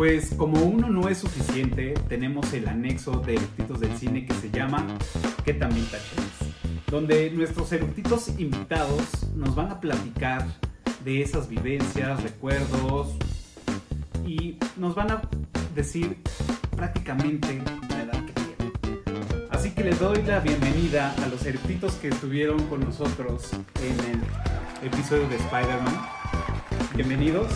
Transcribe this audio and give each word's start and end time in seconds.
Pues 0.00 0.34
como 0.34 0.62
uno 0.62 0.88
no 0.88 1.10
es 1.10 1.18
suficiente, 1.18 1.92
tenemos 2.08 2.54
el 2.54 2.66
anexo 2.68 3.20
de 3.20 3.34
eructitos 3.34 3.80
del 3.80 3.94
cine 3.98 4.24
que 4.24 4.32
se 4.32 4.50
llama 4.50 4.86
¿Qué 5.44 5.52
tan 5.52 5.74
vintage 5.74 6.16
es? 6.16 6.90
Donde 6.90 7.30
nuestros 7.32 7.70
eructitos 7.70 8.30
invitados 8.38 9.04
nos 9.36 9.54
van 9.54 9.72
a 9.72 9.78
platicar 9.78 10.46
de 11.04 11.20
esas 11.20 11.50
vivencias, 11.50 12.22
recuerdos 12.22 13.14
y 14.26 14.56
nos 14.78 14.94
van 14.94 15.10
a 15.10 15.22
decir 15.74 16.16
prácticamente 16.74 17.62
la 17.90 18.02
edad 18.02 18.24
que 18.24 18.32
tienen. 18.32 19.48
Así 19.50 19.72
que 19.72 19.84
les 19.84 20.00
doy 20.00 20.22
la 20.22 20.40
bienvenida 20.40 21.14
a 21.22 21.28
los 21.28 21.44
eructitos 21.44 21.96
que 21.96 22.08
estuvieron 22.08 22.66
con 22.68 22.80
nosotros 22.80 23.50
en 23.82 24.00
el 24.12 24.86
episodio 24.86 25.28
de 25.28 25.36
Spider-Man. 25.36 26.00
Bienvenidos 26.94 27.52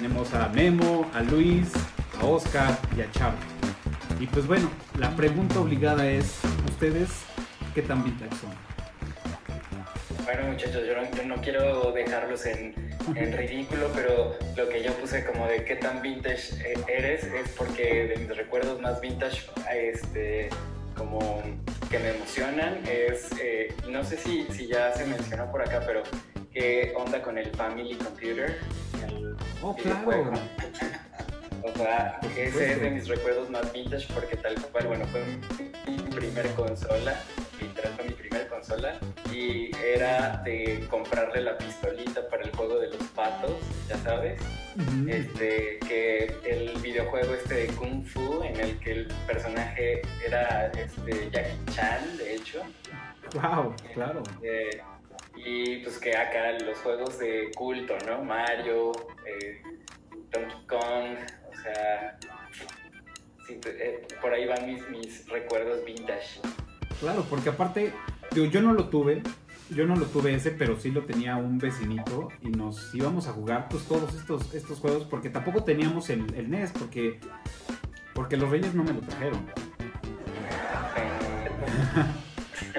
tenemos 0.00 0.32
a 0.32 0.48
Memo, 0.48 1.10
a 1.12 1.20
Luis, 1.20 1.72
a 2.18 2.24
Oscar 2.24 2.78
y 2.96 3.02
a 3.02 3.10
Chavo. 3.10 3.36
Y 4.18 4.26
pues 4.26 4.46
bueno, 4.46 4.70
la 4.98 5.14
pregunta 5.14 5.60
obligada 5.60 6.08
es, 6.08 6.40
¿ustedes 6.70 7.10
qué 7.74 7.82
tan 7.82 8.02
vintage 8.02 8.34
son? 8.36 8.50
Bueno 10.24 10.52
muchachos, 10.52 10.84
yo 10.86 11.24
no, 11.26 11.34
quiero 11.42 11.92
dejarlos 11.92 12.46
en, 12.46 12.74
en, 13.14 13.32
ridículo, 13.36 13.90
pero 13.94 14.38
lo 14.56 14.70
que 14.70 14.82
yo 14.82 14.94
puse 14.94 15.22
como 15.26 15.46
de 15.46 15.64
qué 15.64 15.76
tan 15.76 16.00
vintage 16.00 16.54
eh, 16.64 16.80
eres 16.88 17.24
es 17.24 17.50
porque 17.50 18.06
de 18.06 18.16
mis 18.24 18.34
recuerdos 18.34 18.80
más 18.80 19.02
vintage, 19.02 19.50
este, 19.70 20.48
como 20.96 21.42
que 21.90 21.98
me 21.98 22.16
emocionan, 22.16 22.80
es, 22.88 23.28
eh, 23.38 23.74
no 23.86 24.02
sé 24.02 24.16
si, 24.16 24.46
si 24.50 24.66
ya 24.66 24.94
se 24.94 25.04
mencionó 25.04 25.50
por 25.52 25.60
acá, 25.60 25.82
pero 25.86 26.04
qué 26.54 26.94
onda 26.96 27.20
con 27.20 27.36
el 27.36 27.50
Family 27.50 27.96
Computer. 27.96 28.56
Oh, 29.62 29.74
claro. 29.76 30.32
o 31.62 31.76
sea, 31.76 32.20
ese 32.36 32.72
es 32.72 32.80
de 32.80 32.90
mis 32.90 33.08
recuerdos 33.08 33.50
más 33.50 33.72
vintage 33.72 34.06
porque 34.12 34.36
tal 34.36 34.54
cual, 34.72 34.86
bueno, 34.86 35.04
fue 35.06 35.24
mi 35.86 35.98
primer 36.10 36.46
consola, 36.52 37.20
literal 37.60 37.92
fue 37.94 38.04
mi 38.06 38.12
primer 38.12 38.48
consola 38.48 38.98
y 39.32 39.70
era 39.76 40.38
de 40.44 40.86
comprarle 40.90 41.42
la 41.42 41.58
pistolita 41.58 42.28
para 42.28 42.44
el 42.44 42.50
juego 42.52 42.78
de 42.78 42.88
los 42.88 43.02
patos, 43.14 43.56
ya 43.88 43.96
sabes. 43.98 44.40
Este, 45.08 45.78
que 45.80 46.32
el 46.44 46.78
videojuego 46.80 47.34
este 47.34 47.54
de 47.54 47.66
Kung 47.74 48.04
Fu 48.04 48.42
en 48.44 48.58
el 48.60 48.78
que 48.78 48.92
el 48.92 49.08
personaje 49.26 50.00
era 50.24 50.68
este, 50.68 51.28
Jackie 51.30 51.72
Chan, 51.72 52.16
de 52.16 52.36
hecho. 52.36 52.62
Wow, 53.34 53.74
claro. 53.94 54.22
Eh, 54.42 54.80
y 55.44 55.76
pues 55.78 55.98
que 55.98 56.16
acá 56.16 56.52
los 56.64 56.78
juegos 56.78 57.18
de 57.18 57.50
culto, 57.56 57.94
¿no? 58.06 58.22
Mario, 58.24 58.92
eh, 59.26 59.62
Donkey 60.30 60.66
Kong, 60.66 61.16
o 61.50 61.62
sea, 61.62 62.18
eh, 63.48 64.06
por 64.20 64.32
ahí 64.32 64.46
van 64.46 64.66
mis, 64.66 64.88
mis 64.90 65.28
recuerdos 65.28 65.84
vintage. 65.84 66.40
Claro, 67.00 67.24
porque 67.28 67.48
aparte, 67.48 67.92
yo, 68.32 68.44
yo 68.44 68.60
no 68.60 68.72
lo 68.74 68.88
tuve, 68.88 69.22
yo 69.70 69.86
no 69.86 69.96
lo 69.96 70.06
tuve 70.06 70.34
ese, 70.34 70.50
pero 70.50 70.78
sí 70.78 70.90
lo 70.90 71.04
tenía 71.04 71.36
un 71.36 71.58
vecinito 71.58 72.28
y 72.42 72.50
nos 72.50 72.94
íbamos 72.94 73.26
a 73.26 73.32
jugar 73.32 73.68
pues 73.68 73.84
todos 73.84 74.14
estos, 74.14 74.54
estos 74.54 74.78
juegos 74.78 75.04
porque 75.04 75.30
tampoco 75.30 75.64
teníamos 75.64 76.10
el, 76.10 76.32
el 76.34 76.50
NES 76.50 76.72
porque, 76.72 77.18
porque 78.14 78.36
los 78.36 78.50
reyes 78.50 78.74
no 78.74 78.84
me 78.84 78.92
lo 78.92 79.00
trajeron. 79.00 79.46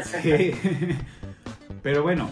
sí. 0.21 0.53
Pero 1.81 2.03
bueno, 2.03 2.29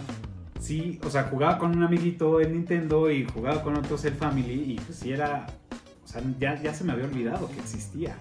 sí, 0.60 1.00
o 1.04 1.10
sea, 1.10 1.24
jugaba 1.24 1.58
con 1.58 1.76
un 1.76 1.82
amiguito 1.82 2.40
en 2.40 2.52
Nintendo 2.52 3.10
y 3.10 3.24
jugaba 3.24 3.62
con 3.62 3.76
otros 3.76 4.04
el 4.04 4.14
Family 4.14 4.72
y 4.72 4.74
pues 4.76 4.98
sí 4.98 5.12
era, 5.12 5.46
o 6.04 6.06
sea, 6.06 6.22
ya, 6.38 6.60
ya 6.62 6.72
se 6.72 6.84
me 6.84 6.92
había 6.92 7.06
olvidado 7.06 7.48
que 7.50 7.58
existía. 7.58 8.14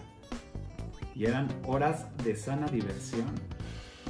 Y 1.16 1.26
eran 1.26 1.50
horas 1.66 2.06
de 2.24 2.36
sana 2.36 2.68
diversión. 2.68 3.28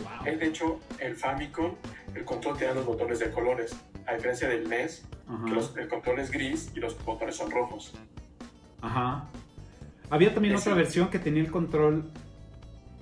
Wow. 0.04 0.38
de 0.38 0.48
hecho, 0.48 0.80
el 1.00 1.16
Famicom, 1.16 1.74
el 2.16 2.24
control 2.24 2.58
tenía 2.58 2.74
los 2.76 2.86
botones 2.86 3.20
de 3.20 3.32
colores, 3.32 3.76
a 4.06 4.14
diferencia 4.14 4.48
del 4.48 4.70
NES, 4.70 5.06
que 5.46 5.82
el 5.82 5.88
control 5.88 6.20
es 6.20 6.32
gris 6.32 6.72
y 6.76 6.80
los 6.80 7.04
botones 7.04 7.36
son 7.36 7.52
rojos. 7.52 7.94
Ajá. 8.82 9.28
Había 10.10 10.34
también 10.34 10.56
otra 10.56 10.74
versión 10.74 11.10
que 11.10 11.20
tenía 11.20 11.44
el 11.44 11.52
control, 11.52 12.12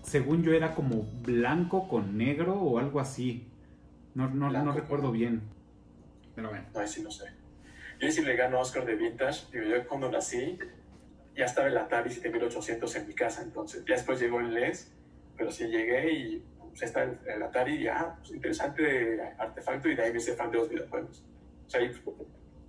según 0.04 0.44
yo, 0.44 0.54
era 0.54 0.74
como 0.74 1.04
blanco 1.24 1.88
con 1.88 2.18
negro 2.18 2.56
o 2.56 2.80
algo 2.80 3.00
así. 3.00 3.48
No, 4.18 4.28
no, 4.28 4.50
no 4.50 4.72
recuerdo 4.72 5.12
bien. 5.12 5.44
Pero 6.34 6.50
bueno. 6.50 6.66
No, 6.74 6.88
sí 6.88 7.04
no 7.04 7.12
sé. 7.12 7.26
Yo 8.00 8.12
sí 8.12 8.24
le 8.24 8.36
gano 8.36 8.58
a 8.58 8.62
Oscar 8.62 8.84
de 8.84 8.96
Vintage. 8.96 9.46
Digo, 9.52 9.66
yo 9.66 9.88
cuando 9.88 10.10
nací 10.10 10.58
ya 11.36 11.46
estaba 11.46 11.68
el 11.68 11.78
Atari 11.78 12.10
7800 12.10 12.96
en 12.96 13.08
mi 13.08 13.14
casa, 13.14 13.44
entonces 13.44 13.86
ya 13.86 13.94
después 13.94 14.20
llegó 14.20 14.40
el 14.40 14.56
NES, 14.56 14.92
pero 15.38 15.52
sí 15.52 15.68
llegué 15.68 16.12
y 16.12 16.44
pues, 16.58 16.82
está 16.82 17.04
el, 17.04 17.44
Atari 17.44 17.76
y 17.76 17.84
ya, 17.84 18.16
pues, 18.18 18.32
interesante 18.32 19.22
artefacto 19.38 19.88
y 19.88 19.96
de 19.96 20.02
ahí 20.02 20.12
me 20.12 20.18
hice 20.18 20.34
fan 20.34 20.50
de 20.50 20.58
los 20.58 20.70
videojuegos. 20.70 21.24
O 21.68 21.70
sea, 21.70 21.82
hay 21.82 21.92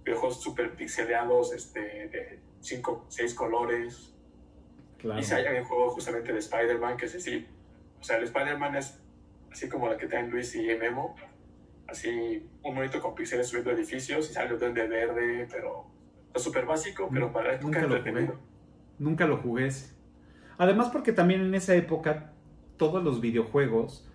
videojuegos 0.04 0.42
súper 0.42 0.76
pixeleados, 0.76 1.54
este, 1.54 1.80
de 1.80 2.40
5, 2.60 3.06
6 3.08 3.34
colores. 3.34 4.14
Claro. 4.98 5.18
Y 5.18 5.24
si 5.24 5.32
hay 5.32 5.60
un 5.60 5.64
juego 5.64 5.88
justamente 5.92 6.30
de 6.30 6.40
Spider-Man, 6.40 6.98
que 6.98 7.06
es 7.06 7.12
sí, 7.12 7.46
o 7.98 8.04
sea, 8.04 8.18
el 8.18 8.24
Spider-Man 8.24 8.76
es 8.76 9.00
así 9.50 9.66
como 9.70 9.88
la 9.88 9.96
que 9.96 10.06
traen 10.06 10.30
Luis 10.30 10.54
y 10.54 10.66
Memo, 10.76 11.16
así 11.88 12.46
un 12.62 12.74
monito 12.74 13.00
con 13.00 13.14
píxeles 13.14 13.48
subiendo 13.48 13.72
edificios 13.72 14.30
y 14.30 14.32
sale 14.32 14.54
un 14.54 14.60
de 14.60 14.86
verde, 14.86 15.48
pero 15.50 15.86
súper 16.36 16.66
básico, 16.66 17.08
pero 17.12 17.32
para 17.32 17.48
la 17.48 17.54
época 17.54 17.82
nunca. 17.82 18.20
Lo 18.20 18.38
nunca 18.98 19.26
lo 19.26 19.36
jugué. 19.38 19.70
Además 20.58 20.90
porque 20.90 21.12
también 21.12 21.40
en 21.40 21.54
esa 21.54 21.74
época 21.74 22.32
todos 22.76 23.02
los 23.02 23.20
videojuegos 23.20 24.08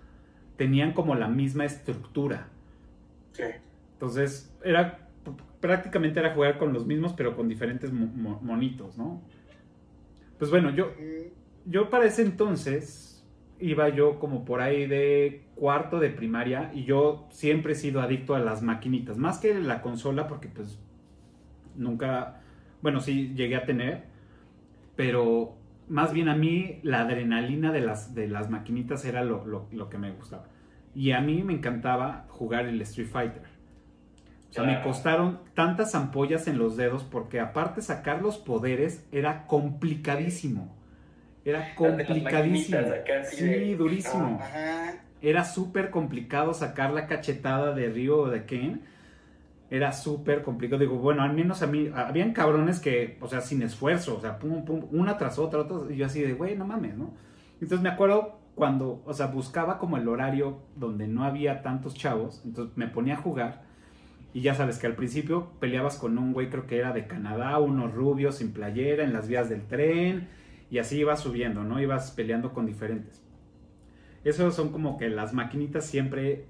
tenían 0.55 0.93
como 0.93 1.15
la 1.15 1.27
misma 1.27 1.65
estructura. 1.65 2.47
Sí. 3.33 3.43
Entonces 3.93 4.55
era 4.63 4.99
prácticamente 5.59 6.19
era 6.19 6.33
jugar 6.33 6.57
con 6.57 6.73
los 6.73 6.85
mismos 6.85 7.13
pero 7.13 7.35
con 7.35 7.47
diferentes 7.47 7.91
monitos, 7.91 8.97
¿no? 8.97 9.21
Pues 10.37 10.51
bueno, 10.51 10.69
yo 10.69 10.91
yo 11.65 11.89
para 11.89 12.05
ese 12.05 12.21
entonces 12.21 13.12
iba 13.63 13.87
yo 13.87 14.19
como 14.19 14.43
por 14.43 14.59
ahí 14.59 14.87
de 14.87 15.45
cuarto 15.55 16.01
de 16.01 16.09
primaria 16.09 16.69
y 16.73 16.83
yo 16.83 17.27
siempre 17.29 17.71
he 17.71 17.75
sido 17.75 18.01
adicto 18.01 18.35
a 18.35 18.39
las 18.39 18.61
maquinitas, 18.61 19.17
más 19.17 19.39
que 19.39 19.53
la 19.53 19.81
consola 19.81 20.27
porque 20.27 20.49
pues 20.49 20.77
nunca, 21.75 22.41
bueno, 22.81 22.99
sí 22.99 23.33
llegué 23.35 23.55
a 23.55 23.65
tener, 23.65 24.03
pero 24.97 25.55
más 25.87 26.11
bien 26.11 26.27
a 26.27 26.35
mí 26.35 26.81
la 26.83 27.01
adrenalina 27.01 27.71
de 27.71 27.79
las, 27.79 28.13
de 28.13 28.27
las 28.27 28.49
maquinitas 28.49 29.05
era 29.05 29.23
lo, 29.23 29.45
lo, 29.71 29.89
que 29.89 29.97
me 29.97 30.11
gustaba. 30.11 30.43
Y 30.93 31.11
a 31.11 31.21
mí 31.21 31.41
me 31.43 31.53
encantaba 31.53 32.25
jugar 32.27 32.65
el 32.65 32.81
Street 32.81 33.07
Fighter. 33.07 33.43
O 34.49 34.53
sea, 34.53 34.65
me 34.65 34.81
costaron 34.81 35.39
tantas 35.53 35.95
ampollas 35.95 36.47
en 36.47 36.57
los 36.57 36.75
dedos 36.75 37.03
porque 37.03 37.39
aparte 37.39 37.81
sacar 37.81 38.21
los 38.21 38.37
poderes 38.37 39.07
era 39.13 39.47
complicadísimo. 39.47 40.75
Era 41.45 41.75
complicadísimo. 41.75 42.79
sí, 43.29 43.73
durísimo. 43.73 44.39
Era 45.21 45.43
súper 45.45 45.89
complicado 45.89 46.53
sacar 46.53 46.91
la 46.91 47.07
cachetada 47.07 47.73
de 47.73 47.89
Ryo 47.89 48.21
o 48.21 48.29
de 48.29 48.45
Ken. 48.45 48.81
Era 49.69 49.91
súper 49.91 50.41
complicado. 50.43 50.79
Digo, 50.79 50.97
bueno, 50.97 51.23
al 51.23 51.33
menos 51.33 51.61
a 51.61 51.67
mí, 51.67 51.89
habían 51.93 52.33
cabrones 52.33 52.79
que, 52.79 53.17
o 53.21 53.27
sea, 53.27 53.41
sin 53.41 53.61
esfuerzo, 53.61 54.17
o 54.17 54.21
sea, 54.21 54.37
pum, 54.37 54.63
pum, 54.63 54.85
una 54.91 55.17
tras 55.17 55.39
otra, 55.39 55.61
otra, 55.61 55.93
y 55.93 55.97
yo 55.97 56.05
así 56.05 56.21
de, 56.21 56.33
güey, 56.33 56.55
no 56.55 56.65
mames, 56.65 56.95
¿no? 56.95 57.13
Entonces 57.59 57.81
me 57.81 57.89
acuerdo 57.89 58.39
cuando, 58.55 59.01
o 59.05 59.13
sea, 59.13 59.27
buscaba 59.27 59.79
como 59.79 59.97
el 59.97 60.07
horario 60.07 60.59
donde 60.75 61.07
no 61.07 61.23
había 61.23 61.63
tantos 61.63 61.95
chavos, 61.95 62.41
entonces 62.45 62.77
me 62.77 62.87
ponía 62.87 63.15
a 63.15 63.17
jugar. 63.17 63.63
Y 64.33 64.41
ya 64.41 64.53
sabes 64.53 64.77
que 64.77 64.87
al 64.87 64.95
principio 64.95 65.51
peleabas 65.59 65.97
con 65.97 66.17
un 66.17 66.33
güey, 66.33 66.49
creo 66.49 66.67
que 66.67 66.77
era 66.77 66.91
de 66.91 67.07
Canadá, 67.07 67.57
unos 67.59 67.93
rubios 67.93 68.35
sin 68.35 68.51
playera, 68.51 69.03
en 69.03 69.13
las 69.13 69.27
vías 69.27 69.49
del 69.49 69.65
tren 69.65 70.27
y 70.73 70.79
así 70.79 70.97
ibas 70.97 71.19
subiendo, 71.19 71.63
¿no? 71.63 71.79
Ibas 71.79 72.09
peleando 72.09 72.51
con 72.51 72.65
diferentes. 72.65 73.23
Esos 74.23 74.55
son 74.55 74.71
como 74.71 74.97
que 74.97 75.07
las 75.07 75.31
maquinitas 75.31 75.85
siempre, 75.85 76.47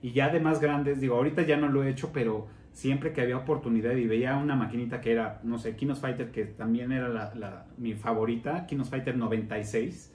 y 0.00 0.12
ya 0.12 0.28
de 0.28 0.38
más 0.38 0.60
grandes, 0.60 1.00
digo, 1.00 1.16
ahorita 1.16 1.42
ya 1.42 1.56
no 1.56 1.66
lo 1.66 1.82
he 1.82 1.90
hecho, 1.90 2.12
pero 2.12 2.46
siempre 2.70 3.12
que 3.12 3.20
había 3.20 3.36
oportunidad 3.36 3.96
y 3.96 4.06
veía 4.06 4.36
una 4.36 4.54
maquinita 4.54 5.00
que 5.00 5.10
era, 5.10 5.40
no 5.42 5.58
sé, 5.58 5.74
Kinos 5.74 5.98
Fighter, 5.98 6.30
que 6.30 6.44
también 6.44 6.92
era 6.92 7.08
la, 7.08 7.66
mi 7.78 7.94
favorita, 7.94 8.64
Kinos 8.66 8.90
Fighter 8.90 9.16
96, 9.16 10.14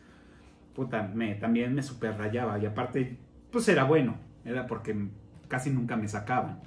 puta, 0.74 1.12
me, 1.14 1.36
también 1.36 1.76
me 1.76 1.84
super 1.84 2.18
rayaba. 2.18 2.58
Y 2.60 2.66
aparte, 2.66 3.18
pues 3.52 3.68
era 3.68 3.84
bueno, 3.84 4.16
era 4.46 4.68
porque 4.68 4.96
casi 5.50 5.70
nunca 5.70 5.98
me 5.98 6.08
sacaban. 6.08 6.62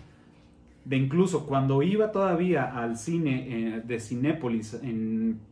De 0.84 0.98
incluso 0.98 1.46
cuando 1.46 1.82
iba 1.82 2.12
todavía 2.12 2.64
al 2.64 2.98
cine 2.98 3.46
eh, 3.48 3.82
de 3.82 3.98
Cinépolis 3.98 4.74
en 4.82 5.48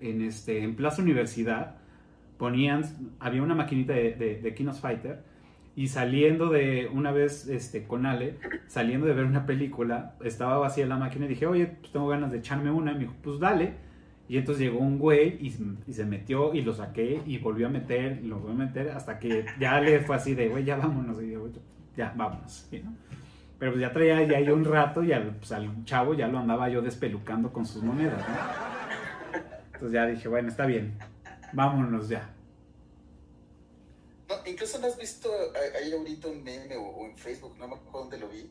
en, 0.00 0.22
este, 0.22 0.62
en 0.62 0.76
Plaza 0.76 1.02
Universidad 1.02 1.76
ponían, 2.36 2.84
había 3.18 3.42
una 3.42 3.54
maquinita 3.54 3.92
de, 3.92 4.40
de, 4.42 4.54
Kinos 4.54 4.80
Fighter 4.80 5.22
Y 5.74 5.88
saliendo 5.88 6.48
de, 6.48 6.88
una 6.92 7.10
vez 7.12 7.48
este, 7.48 7.84
con 7.86 8.06
Ale, 8.06 8.36
saliendo 8.66 9.06
de 9.06 9.14
ver 9.14 9.24
una 9.24 9.46
película, 9.46 10.14
estaba 10.24 10.58
vacía 10.58 10.86
la 10.86 10.96
máquina 10.96 11.26
y 11.26 11.28
dije, 11.28 11.46
oye, 11.46 11.66
pues 11.66 11.92
tengo 11.92 12.08
ganas 12.08 12.32
de 12.32 12.38
echarme 12.38 12.70
una. 12.70 12.92
Me 12.92 13.00
dijo, 13.00 13.14
pues 13.22 13.38
dale. 13.38 13.74
Y 14.28 14.36
entonces 14.36 14.62
llegó 14.64 14.78
un 14.78 14.98
güey 14.98 15.38
y, 15.40 15.54
y 15.86 15.92
se 15.92 16.04
metió 16.04 16.54
y 16.54 16.62
lo 16.62 16.74
saqué 16.74 17.22
y 17.24 17.38
volvió 17.38 17.66
a 17.66 17.70
meter, 17.70 18.20
y 18.22 18.26
lo 18.26 18.38
volvió 18.38 18.62
a 18.62 18.66
meter 18.66 18.90
hasta 18.90 19.18
que 19.18 19.46
ya 19.58 19.80
le 19.80 20.00
fue 20.00 20.16
así 20.16 20.34
de, 20.34 20.48
güey, 20.48 20.64
ya 20.64 20.76
vámonos. 20.76 21.22
Y 21.22 21.32
yo, 21.32 21.48
ya, 21.96 22.12
vámonos. 22.16 22.66
¿sí, 22.70 22.82
no? 22.84 22.94
Pero 23.58 23.72
pues 23.72 23.80
ya 23.80 23.92
traía 23.92 24.22
ya 24.24 24.40
yo 24.40 24.54
un 24.54 24.64
rato 24.64 25.02
y 25.02 25.12
al, 25.12 25.34
pues, 25.36 25.50
al 25.52 25.84
chavo 25.84 26.14
ya 26.14 26.28
lo 26.28 26.38
andaba 26.38 26.68
yo 26.68 26.80
despelucando 26.80 27.52
con 27.52 27.66
sus 27.66 27.82
monedas, 27.82 28.18
¿no? 28.28 28.77
Entonces 29.78 29.94
ya 29.94 30.06
dije, 30.06 30.26
bueno, 30.26 30.48
está 30.48 30.66
bien, 30.66 30.98
vámonos 31.52 32.08
ya. 32.08 32.34
No, 34.28 34.34
incluso 34.44 34.80
no 34.80 34.88
has 34.88 34.98
visto 34.98 35.30
ahí 35.80 35.92
ahorita 35.92 36.26
un 36.26 36.42
meme 36.42 36.76
o, 36.76 36.82
o, 36.82 37.06
en 37.06 37.16
Facebook, 37.16 37.56
no 37.58 37.68
me 37.68 37.76
acuerdo 37.76 38.00
dónde 38.00 38.18
lo 38.18 38.28
vi, 38.28 38.50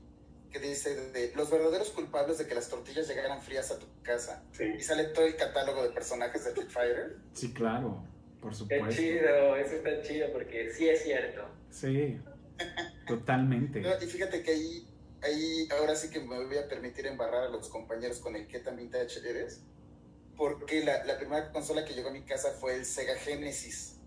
que 0.50 0.59
dice 0.59 0.95
de, 1.12 1.33
los 1.35 1.51
verdaderos 1.51 1.89
culpables 1.89 2.38
de 2.38 2.47
que 2.47 2.56
las 2.56 2.69
tortillas 2.69 3.09
llegaran 3.09 3.41
frías 3.41 3.69
a 3.71 3.77
tu 3.77 3.85
casa. 4.03 4.41
Sí. 4.53 4.63
Y 4.77 4.81
sale 4.81 5.03
todo 5.03 5.25
el 5.25 5.35
catálogo 5.35 5.83
de 5.83 5.89
personajes 5.89 6.45
de 6.45 6.51
Street 6.51 6.69
Fighter. 6.69 7.18
Sí, 7.33 7.51
claro, 7.51 8.01
por 8.39 8.51
Qué 8.51 8.57
supuesto. 8.57 9.01
chido, 9.01 9.57
eso 9.57 9.75
está 9.75 10.01
chido 10.03 10.31
porque 10.31 10.71
sí 10.71 10.88
es 10.88 11.03
cierto. 11.03 11.45
Sí, 11.71 12.21
totalmente. 13.06 13.81
No, 13.81 13.89
y 14.01 14.07
fíjate 14.07 14.44
que 14.44 14.51
ahí, 14.51 14.88
ahí 15.21 15.68
ahora 15.77 15.94
sí 15.94 16.09
que 16.09 16.21
me 16.21 16.41
voy 16.41 16.57
a 16.57 16.69
permitir 16.69 17.06
embarrar 17.06 17.47
a 17.47 17.50
los 17.50 17.68
compañeros 17.68 18.19
con 18.19 18.38
el 18.38 18.47
que 18.47 18.59
tan 18.59 18.77
vintage 18.77 19.19
eres. 19.29 19.62
Porque 20.38 20.84
la, 20.84 21.04
la 21.04 21.18
primera 21.18 21.51
consola 21.51 21.84
que 21.84 21.94
llegó 21.94 22.10
a 22.10 22.13
mi 22.13 22.24
casa 22.24 22.51
fue 22.51 22.75
el 22.75 22.86
Sega 22.86 23.16
Genesis. 23.16 23.98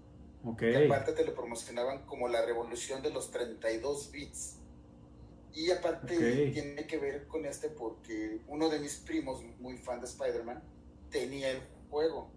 Ok, 0.45 0.59
Que 0.59 0.87
aparte 0.87 1.13
te 1.13 1.25
lo 1.25 1.35
promocionaban 1.35 2.07
como 2.07 2.29
la 2.29 2.43
revolución 2.47 3.03
de 3.03 3.11
los 3.11 3.31
32 3.31 4.11
bits. 4.11 4.57
Y 5.53 5.71
aparte 5.71 6.51
tiene 6.53 6.87
que 6.87 6.99
ver 6.99 7.27
con 7.27 7.45
este 7.45 7.69
porque 7.69 8.41
uno 8.47 8.69
de 8.69 8.79
mis 8.79 8.97
primos, 8.97 9.43
muy 9.59 9.77
fan 9.77 10.01
de 10.01 10.07
Spider-Man, 10.07 10.63
tenía 11.11 11.51
el 11.51 11.61
juego. 11.91 12.31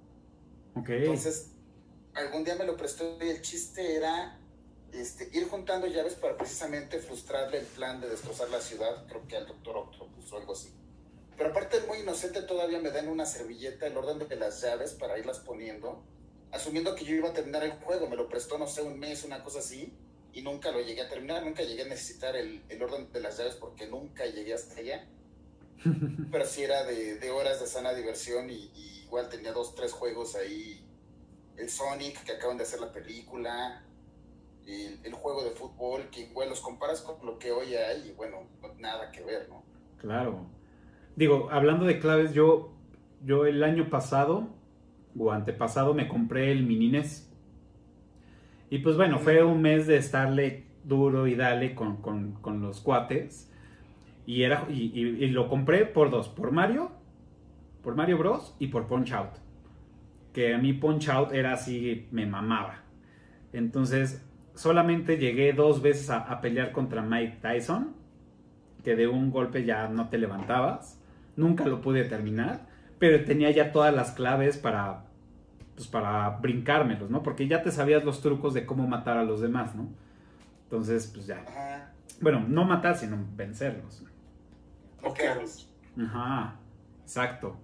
ok. 0.76 0.90
Entonces, 0.90 1.52
algún 2.16 2.44
día 2.44 2.56
me 2.56 2.66
lo 2.66 2.76
prestó 2.76 3.18
y 3.24 3.30
el 3.30 3.42
chiste 3.42 3.96
era 3.96 4.40
este, 4.92 5.30
ir 5.32 5.48
juntando 5.48 5.88
llaves 5.88 6.16
para 6.16 6.38
precisamente 6.38 7.00
frustrarle 7.00 7.60
el 7.60 7.66
plan 7.66 8.02
de 8.02 8.10
destrozar 8.10 8.50
la 8.50 8.62
ciudad, 8.62 9.06
creo 9.08 9.28
que 9.28 9.38
al 9.38 9.48
Doctor 9.48 9.78
Octopus 9.78 10.32
o 10.34 10.38
algo 10.38 10.54
así. 10.54 10.70
Pero 11.44 11.52
aparte, 11.52 11.82
muy 11.90 11.98
inocente, 11.98 12.42
todavía 12.44 12.80
me 12.80 12.90
dan 12.90 13.10
una 13.10 13.26
servilleta, 13.26 13.86
el 13.86 13.98
orden 13.98 14.18
de 14.30 14.36
las 14.38 14.62
llaves 14.62 14.94
para 14.94 15.20
irlas 15.20 15.40
poniendo, 15.40 16.02
asumiendo 16.54 16.96
que 16.96 17.04
yo 17.04 17.16
iba 17.16 17.32
a 17.32 17.34
terminar 17.34 17.64
el 17.66 17.74
juego. 17.74 18.08
Me 18.08 18.16
lo 18.16 18.30
prestó, 18.30 18.58
no 18.58 18.66
sé, 18.66 18.82
un 18.82 18.98
mes, 18.98 19.26
una 19.26 19.44
cosa 19.44 19.60
así, 19.60 19.94
y 20.32 20.42
nunca 20.42 20.72
lo 20.72 20.80
llegué 20.80 21.02
a 21.02 21.10
terminar, 21.10 21.44
nunca 21.44 21.62
llegué 21.64 21.82
a 21.82 21.88
necesitar 21.88 22.38
el, 22.38 22.64
el 22.70 22.82
orden 22.82 23.12
de 23.12 23.20
las 23.20 23.38
llaves 23.38 23.56
porque 23.56 23.88
nunca 23.88 24.26
llegué 24.26 24.54
hasta 24.54 24.80
allá. 24.80 25.06
Pero 26.32 26.46
sí 26.46 26.64
era 26.64 26.86
de, 26.86 27.16
de 27.16 27.30
horas 27.30 27.60
de 27.60 27.68
sana 27.68 27.94
diversión 27.94 28.50
y, 28.50 28.72
y 28.74 29.02
igual 29.04 29.28
tenía 29.28 29.52
dos, 29.52 29.76
tres 29.76 29.92
juegos 29.92 30.36
ahí. 30.36 30.88
El 31.58 31.70
Sonic, 31.70 32.24
que 32.24 32.32
acaban 32.32 32.56
de 32.56 32.64
hacer 32.64 32.80
la 32.80 32.94
película, 32.94 33.84
el, 34.66 34.98
el 35.04 35.14
juego 35.14 35.44
de 35.44 35.52
fútbol, 35.52 36.10
que 36.10 36.22
igual 36.22 36.48
los 36.48 36.62
comparas 36.62 37.02
con 37.02 37.26
lo 37.26 37.38
que 37.38 37.52
hoy 37.52 37.76
hay 37.76 38.08
y 38.08 38.12
bueno, 38.14 38.48
no- 38.62 38.74
nada 38.76 39.12
que 39.12 39.22
ver, 39.24 39.50
¿no? 39.50 39.62
Claro. 39.98 40.63
Digo, 41.16 41.50
hablando 41.52 41.86
de 41.86 42.00
claves, 42.00 42.34
yo, 42.34 42.74
yo 43.24 43.46
el 43.46 43.64
año 43.64 43.90
pasado 43.90 44.48
o 45.18 45.32
antepasado 45.32 45.94
me 45.94 46.08
compré 46.08 46.52
el 46.52 46.64
mini 46.66 46.90
NES. 46.90 47.30
Y 48.70 48.80
pues 48.80 48.98
bueno, 48.98 49.20
fue 49.20 49.44
un 49.44 49.62
mes 49.62 49.86
de 49.86 49.98
estarle 49.98 50.66
duro 50.84 51.28
y 51.28 51.36
dale 51.36 51.76
con, 51.76 51.98
con- 51.98 52.34
con 52.42 52.62
los 52.62 52.82
cuates. 52.82 53.52
Y, 54.26 54.44
era, 54.44 54.66
y, 54.70 55.28
lo 55.28 55.48
compré 55.50 55.86
por 55.86 56.10
dos, 56.10 56.30
por 56.30 56.52
Mario, 56.52 56.92
por 57.84 57.96
Mario 57.96 58.18
Bros. 58.18 58.56
y 58.58 58.68
por 58.68 58.88
Punch 58.88 59.12
Out. 59.12 59.34
Que 60.34 60.56
a 60.56 60.58
mí 60.58 60.74
Punch 60.74 61.10
Out 61.10 61.34
era 61.34 61.54
así, 61.54 62.08
me 62.12 62.26
mamaba. 62.26 62.82
Entonces, 63.52 64.26
solamente 64.56 65.18
llegué 65.18 65.54
dos 65.54 65.82
veces 65.82 66.10
a 66.10 66.42
pelear 66.42 66.72
contra 66.72 67.02
Mike 67.04 67.38
Tyson 67.42 67.94
que 68.84 68.96
de 68.96 69.08
un 69.08 69.32
golpe 69.32 69.64
ya 69.66 69.88
no 69.88 70.10
te 70.10 70.18
levantabas. 70.18 71.00
Nunca 71.36 71.66
lo 71.66 71.82
pude 71.82 72.04
terminar, 72.06 72.68
pero 73.00 73.24
tenía 73.26 73.52
ya 73.52 73.72
todas 73.72 73.94
las 73.94 74.12
claves 74.12 74.58
para 74.58 75.06
pues 75.76 75.88
para 75.88 76.30
brincármelos, 76.30 77.10
¿no? 77.10 77.24
Porque 77.24 77.48
ya 77.48 77.64
te 77.64 77.72
sabías 77.72 78.04
los 78.04 78.22
trucos 78.22 78.54
de 78.54 78.66
cómo 78.66 78.88
matar 78.88 79.18
a 79.18 79.24
los 79.24 79.42
demás, 79.42 79.76
¿no? 79.76 79.88
Entonces, 80.66 81.10
pues 81.14 81.28
ya. 81.28 81.44
Ajá. 81.48 81.94
Bueno, 82.22 82.46
no 82.48 82.64
matar, 82.64 82.96
sino 82.96 83.18
vencerlos. 83.36 84.04
Noquearlos. 85.02 85.70
Ajá, 86.00 86.56
exacto. 87.02 87.58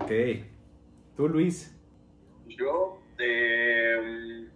Ok. 0.00 0.10
Tú, 1.16 1.28
Luis. 1.28 1.76
Yo, 2.48 3.00
eh, 3.18 4.48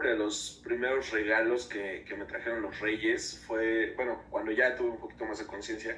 que 0.00 0.08
de 0.08 0.16
los 0.16 0.60
primeros 0.64 1.10
regalos 1.12 1.66
que, 1.68 2.04
que 2.08 2.16
me 2.16 2.24
trajeron 2.24 2.62
los 2.62 2.80
reyes 2.80 3.42
fue, 3.46 3.92
bueno, 3.94 4.24
cuando 4.30 4.50
ya 4.52 4.74
tuve 4.76 4.90
un 4.90 4.98
poquito 4.98 5.24
más 5.26 5.38
de 5.38 5.46
conciencia, 5.46 5.96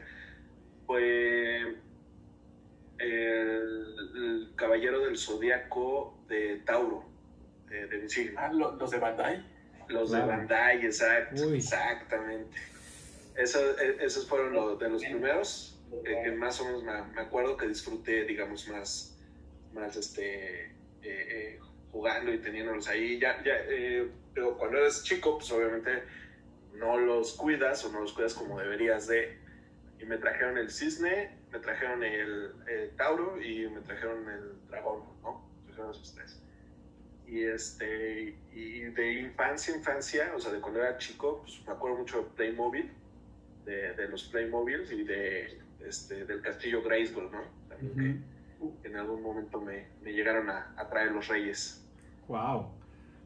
fue 0.87 1.77
el, 2.99 3.97
el 4.15 4.53
Caballero 4.57 5.01
del 5.05 5.17
Zodíaco 5.17 6.19
de 6.29 6.57
Tauro, 6.65 7.05
de, 7.69 7.87
de 7.87 7.99
Insignia. 7.99 8.35
Ah, 8.47 8.53
lo- 8.53 8.77
los 8.77 8.91
de 8.91 8.99
Bandai. 8.99 9.45
Los 9.89 10.11
Claro. 10.11 10.27
de 10.27 10.33
Bandai, 10.33 10.85
exacto, 10.87 11.47
Uy. 11.49 11.57
exactamente. 11.57 12.57
Eso, 13.37 13.59
e- 13.79 13.97
esos 14.05 14.29
fueron 14.29 14.53
los 14.53 14.79
de 14.79 14.89
los 14.91 15.03
primeros 15.03 15.81
eh, 16.05 16.21
que 16.25 16.33
más 16.33 16.61
o 16.61 16.65
menos 16.67 16.83
me, 16.85 17.03
me 17.15 17.21
acuerdo 17.23 17.57
que 17.57 17.67
disfruté, 17.67 18.25
digamos, 18.25 18.69
más, 18.69 19.19
más 19.73 19.97
este, 19.97 20.67
eh, 20.67 20.73
eh, 21.03 21.59
jugando 21.93 22.33
y 22.33 22.39
teniéndolos 22.39 22.89
ahí. 22.89 23.21
Ya, 23.21 23.43
ya, 23.45 23.53
eh, 23.69 24.11
pero 24.35 24.57
cuando 24.59 24.79
eres 24.79 25.05
chico, 25.05 25.39
pues 25.39 25.53
obviamente 25.53 26.03
no 26.75 26.99
los 26.99 27.35
cuidas 27.35 27.85
o 27.85 27.93
no 27.93 28.01
los 28.01 28.13
cuidas 28.13 28.35
como 28.35 28.59
deberías 28.59 29.07
de. 29.07 29.39
Y 30.01 30.05
me 30.05 30.19
trajeron 30.19 30.59
el 30.59 30.71
cisne, 30.71 31.39
me 31.53 31.61
trajeron 31.61 32.03
el, 32.03 32.53
el 32.67 32.91
tauro 32.97 33.41
y 33.41 33.69
me 33.69 33.83
trajeron 33.83 34.29
el 34.29 34.67
dragón, 34.69 35.05
¿no? 35.23 35.49
Me 35.61 35.67
trajeron 35.67 35.93
esos 35.93 36.13
tres. 36.15 36.43
Y, 37.27 37.45
este, 37.45 38.37
y 38.53 38.81
de 38.81 39.13
infancia, 39.21 39.75
infancia, 39.77 40.33
o 40.35 40.41
sea, 40.41 40.53
de 40.53 40.61
cuando 40.61 40.81
era 40.81 40.99
chico, 40.99 41.43
pues 41.43 41.63
me 41.67 41.73
acuerdo 41.73 41.99
mucho 41.99 42.19
de 42.19 42.31
Playmobil, 42.31 42.91
de, 43.65 43.95
de 43.95 44.09
los 44.09 44.25
Playmobil 44.25 44.93
y 44.93 45.05
de, 45.05 45.61
este, 45.87 46.25
del 46.25 46.43
castillo 46.43 46.83
Grayskull, 46.83 47.31
¿no? 47.31 47.43
También 47.69 48.25
Ujú. 48.59 48.81
que 48.83 48.89
en 48.89 48.97
algún 48.97 49.23
momento 49.23 49.61
me, 49.61 49.87
me 50.03 50.13
llegaron 50.13 50.51
a, 50.51 50.75
a 50.77 50.89
traer 50.89 51.13
los 51.13 51.29
reyes. 51.29 51.82
Wow. 52.29 52.67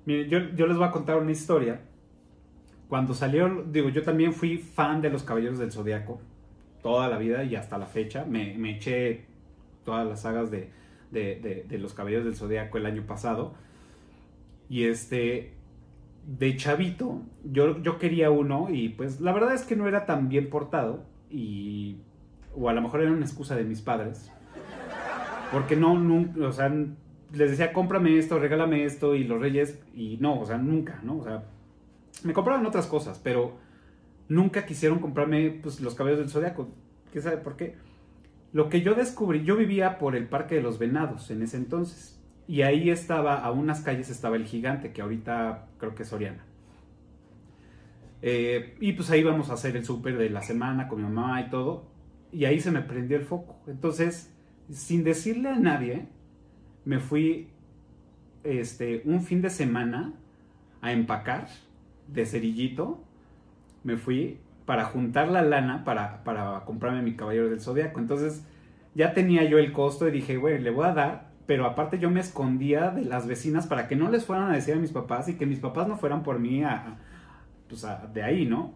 Mire, 0.04 0.28
yo, 0.28 0.38
yo 0.54 0.66
les 0.66 0.76
voy 0.76 0.86
a 0.86 0.90
contar 0.90 1.16
una 1.18 1.30
historia. 1.32 1.80
Cuando 2.88 3.14
salió, 3.14 3.64
digo, 3.64 3.88
yo 3.88 4.02
también 4.02 4.32
fui 4.32 4.58
fan 4.58 5.00
de 5.00 5.10
los 5.10 5.22
Caballeros 5.24 5.58
del 5.58 5.72
Zodiaco 5.72 6.20
toda 6.82 7.08
la 7.08 7.18
vida 7.18 7.42
y 7.42 7.56
hasta 7.56 7.78
la 7.78 7.86
fecha. 7.86 8.24
Me, 8.24 8.56
me 8.56 8.76
eché 8.76 9.24
todas 9.84 10.06
las 10.06 10.22
sagas 10.22 10.50
de, 10.52 10.70
de, 11.10 11.64
de- 11.68 11.78
los 11.78 11.94
Caballeros 11.94 12.24
del 12.24 12.36
Zodiaco 12.36 12.78
el 12.78 12.86
año 12.86 13.02
pasado. 13.06 13.54
Y 14.68 14.84
este, 14.84 15.54
de 16.26 16.56
chavito, 16.56 17.22
yo, 17.44 17.82
yo 17.82 17.98
quería 17.98 18.30
uno 18.30 18.68
y 18.70 18.90
pues 18.90 19.20
la 19.20 19.32
verdad 19.32 19.54
es 19.54 19.62
que 19.64 19.74
no 19.76 19.88
era 19.88 20.06
tan 20.06 20.28
bien 20.28 20.48
portado. 20.48 21.02
Y, 21.28 21.98
o 22.54 22.68
a 22.68 22.72
lo 22.72 22.82
mejor 22.82 23.00
era 23.02 23.10
una 23.10 23.24
excusa 23.24 23.56
de 23.56 23.64
mis 23.64 23.80
padres. 23.82 24.30
Porque 25.52 25.74
no, 25.76 25.98
nunca, 25.98 26.46
o 26.46 26.52
sea, 26.52 26.72
les 27.36 27.50
decía, 27.50 27.72
cómprame 27.72 28.18
esto, 28.18 28.38
regálame 28.38 28.84
esto, 28.84 29.14
y 29.14 29.24
los 29.24 29.40
reyes, 29.40 29.80
y 29.94 30.18
no, 30.20 30.40
o 30.40 30.46
sea, 30.46 30.58
nunca, 30.58 31.00
¿no? 31.02 31.18
O 31.18 31.24
sea, 31.24 31.44
me 32.24 32.32
compraban 32.32 32.66
otras 32.66 32.86
cosas, 32.86 33.20
pero 33.22 33.56
nunca 34.28 34.66
quisieron 34.66 34.98
comprarme, 34.98 35.50
pues, 35.62 35.80
los 35.80 35.94
cabellos 35.94 36.18
del 36.18 36.30
zodiaco. 36.30 36.68
¿Quién 37.12 37.22
sabe 37.22 37.36
por 37.38 37.56
qué? 37.56 37.76
Lo 38.52 38.68
que 38.68 38.82
yo 38.82 38.94
descubrí, 38.94 39.44
yo 39.44 39.56
vivía 39.56 39.98
por 39.98 40.16
el 40.16 40.26
Parque 40.28 40.56
de 40.56 40.62
los 40.62 40.78
Venados 40.78 41.30
en 41.30 41.42
ese 41.42 41.56
entonces, 41.56 42.20
y 42.48 42.62
ahí 42.62 42.90
estaba, 42.90 43.44
a 43.44 43.50
unas 43.50 43.80
calles 43.80 44.08
estaba 44.08 44.36
el 44.36 44.44
gigante, 44.44 44.92
que 44.92 45.02
ahorita 45.02 45.68
creo 45.78 45.94
que 45.94 46.04
es 46.04 46.08
Soriana. 46.08 46.44
Eh, 48.22 48.76
y 48.80 48.92
pues 48.92 49.10
ahí 49.10 49.22
vamos 49.22 49.50
a 49.50 49.54
hacer 49.54 49.76
el 49.76 49.84
súper 49.84 50.16
de 50.16 50.30
la 50.30 50.42
semana 50.42 50.88
con 50.88 50.98
mi 50.98 51.04
mamá 51.04 51.40
y 51.42 51.50
todo, 51.50 51.86
y 52.32 52.44
ahí 52.44 52.60
se 52.60 52.70
me 52.70 52.82
prendió 52.82 53.16
el 53.16 53.24
foco. 53.24 53.58
Entonces, 53.66 54.32
sin 54.70 55.04
decirle 55.04 55.50
a 55.50 55.56
nadie, 55.56 56.08
me 56.86 56.98
fui 57.00 57.48
este, 58.44 59.02
un 59.04 59.22
fin 59.22 59.42
de 59.42 59.50
semana 59.50 60.14
a 60.80 60.92
empacar 60.92 61.48
de 62.08 62.24
cerillito. 62.26 63.02
Me 63.84 63.96
fui 63.98 64.38
para 64.64 64.84
juntar 64.84 65.28
la 65.28 65.42
lana 65.42 65.84
para, 65.84 66.24
para 66.24 66.64
comprarme 66.64 67.02
mi 67.02 67.14
caballero 67.14 67.50
del 67.50 67.60
zodiaco. 67.60 68.00
Entonces 68.00 68.44
ya 68.94 69.12
tenía 69.14 69.44
yo 69.44 69.58
el 69.58 69.72
costo 69.72 70.08
y 70.08 70.12
dije, 70.12 70.38
güey, 70.38 70.60
le 70.60 70.70
voy 70.70 70.86
a 70.86 70.94
dar 70.94 71.26
pero 71.46 71.64
aparte 71.66 72.00
yo 72.00 72.10
me 72.10 72.18
escondía 72.18 72.90
de 72.90 73.04
las 73.04 73.28
vecinas 73.28 73.68
para 73.68 73.86
que 73.86 73.94
no 73.94 74.10
les 74.10 74.24
fueran 74.24 74.50
a 74.50 74.54
decir 74.54 74.74
a 74.74 74.78
mis 74.78 74.90
papás 74.90 75.28
y 75.28 75.34
que 75.34 75.46
mis 75.46 75.60
papás 75.60 75.86
no 75.86 75.96
fueran 75.96 76.24
por 76.24 76.40
mí 76.40 76.64
a, 76.64 76.96
pues 77.68 77.84
a- 77.84 78.06
de 78.12 78.24
ahí, 78.24 78.46
¿no? 78.46 78.74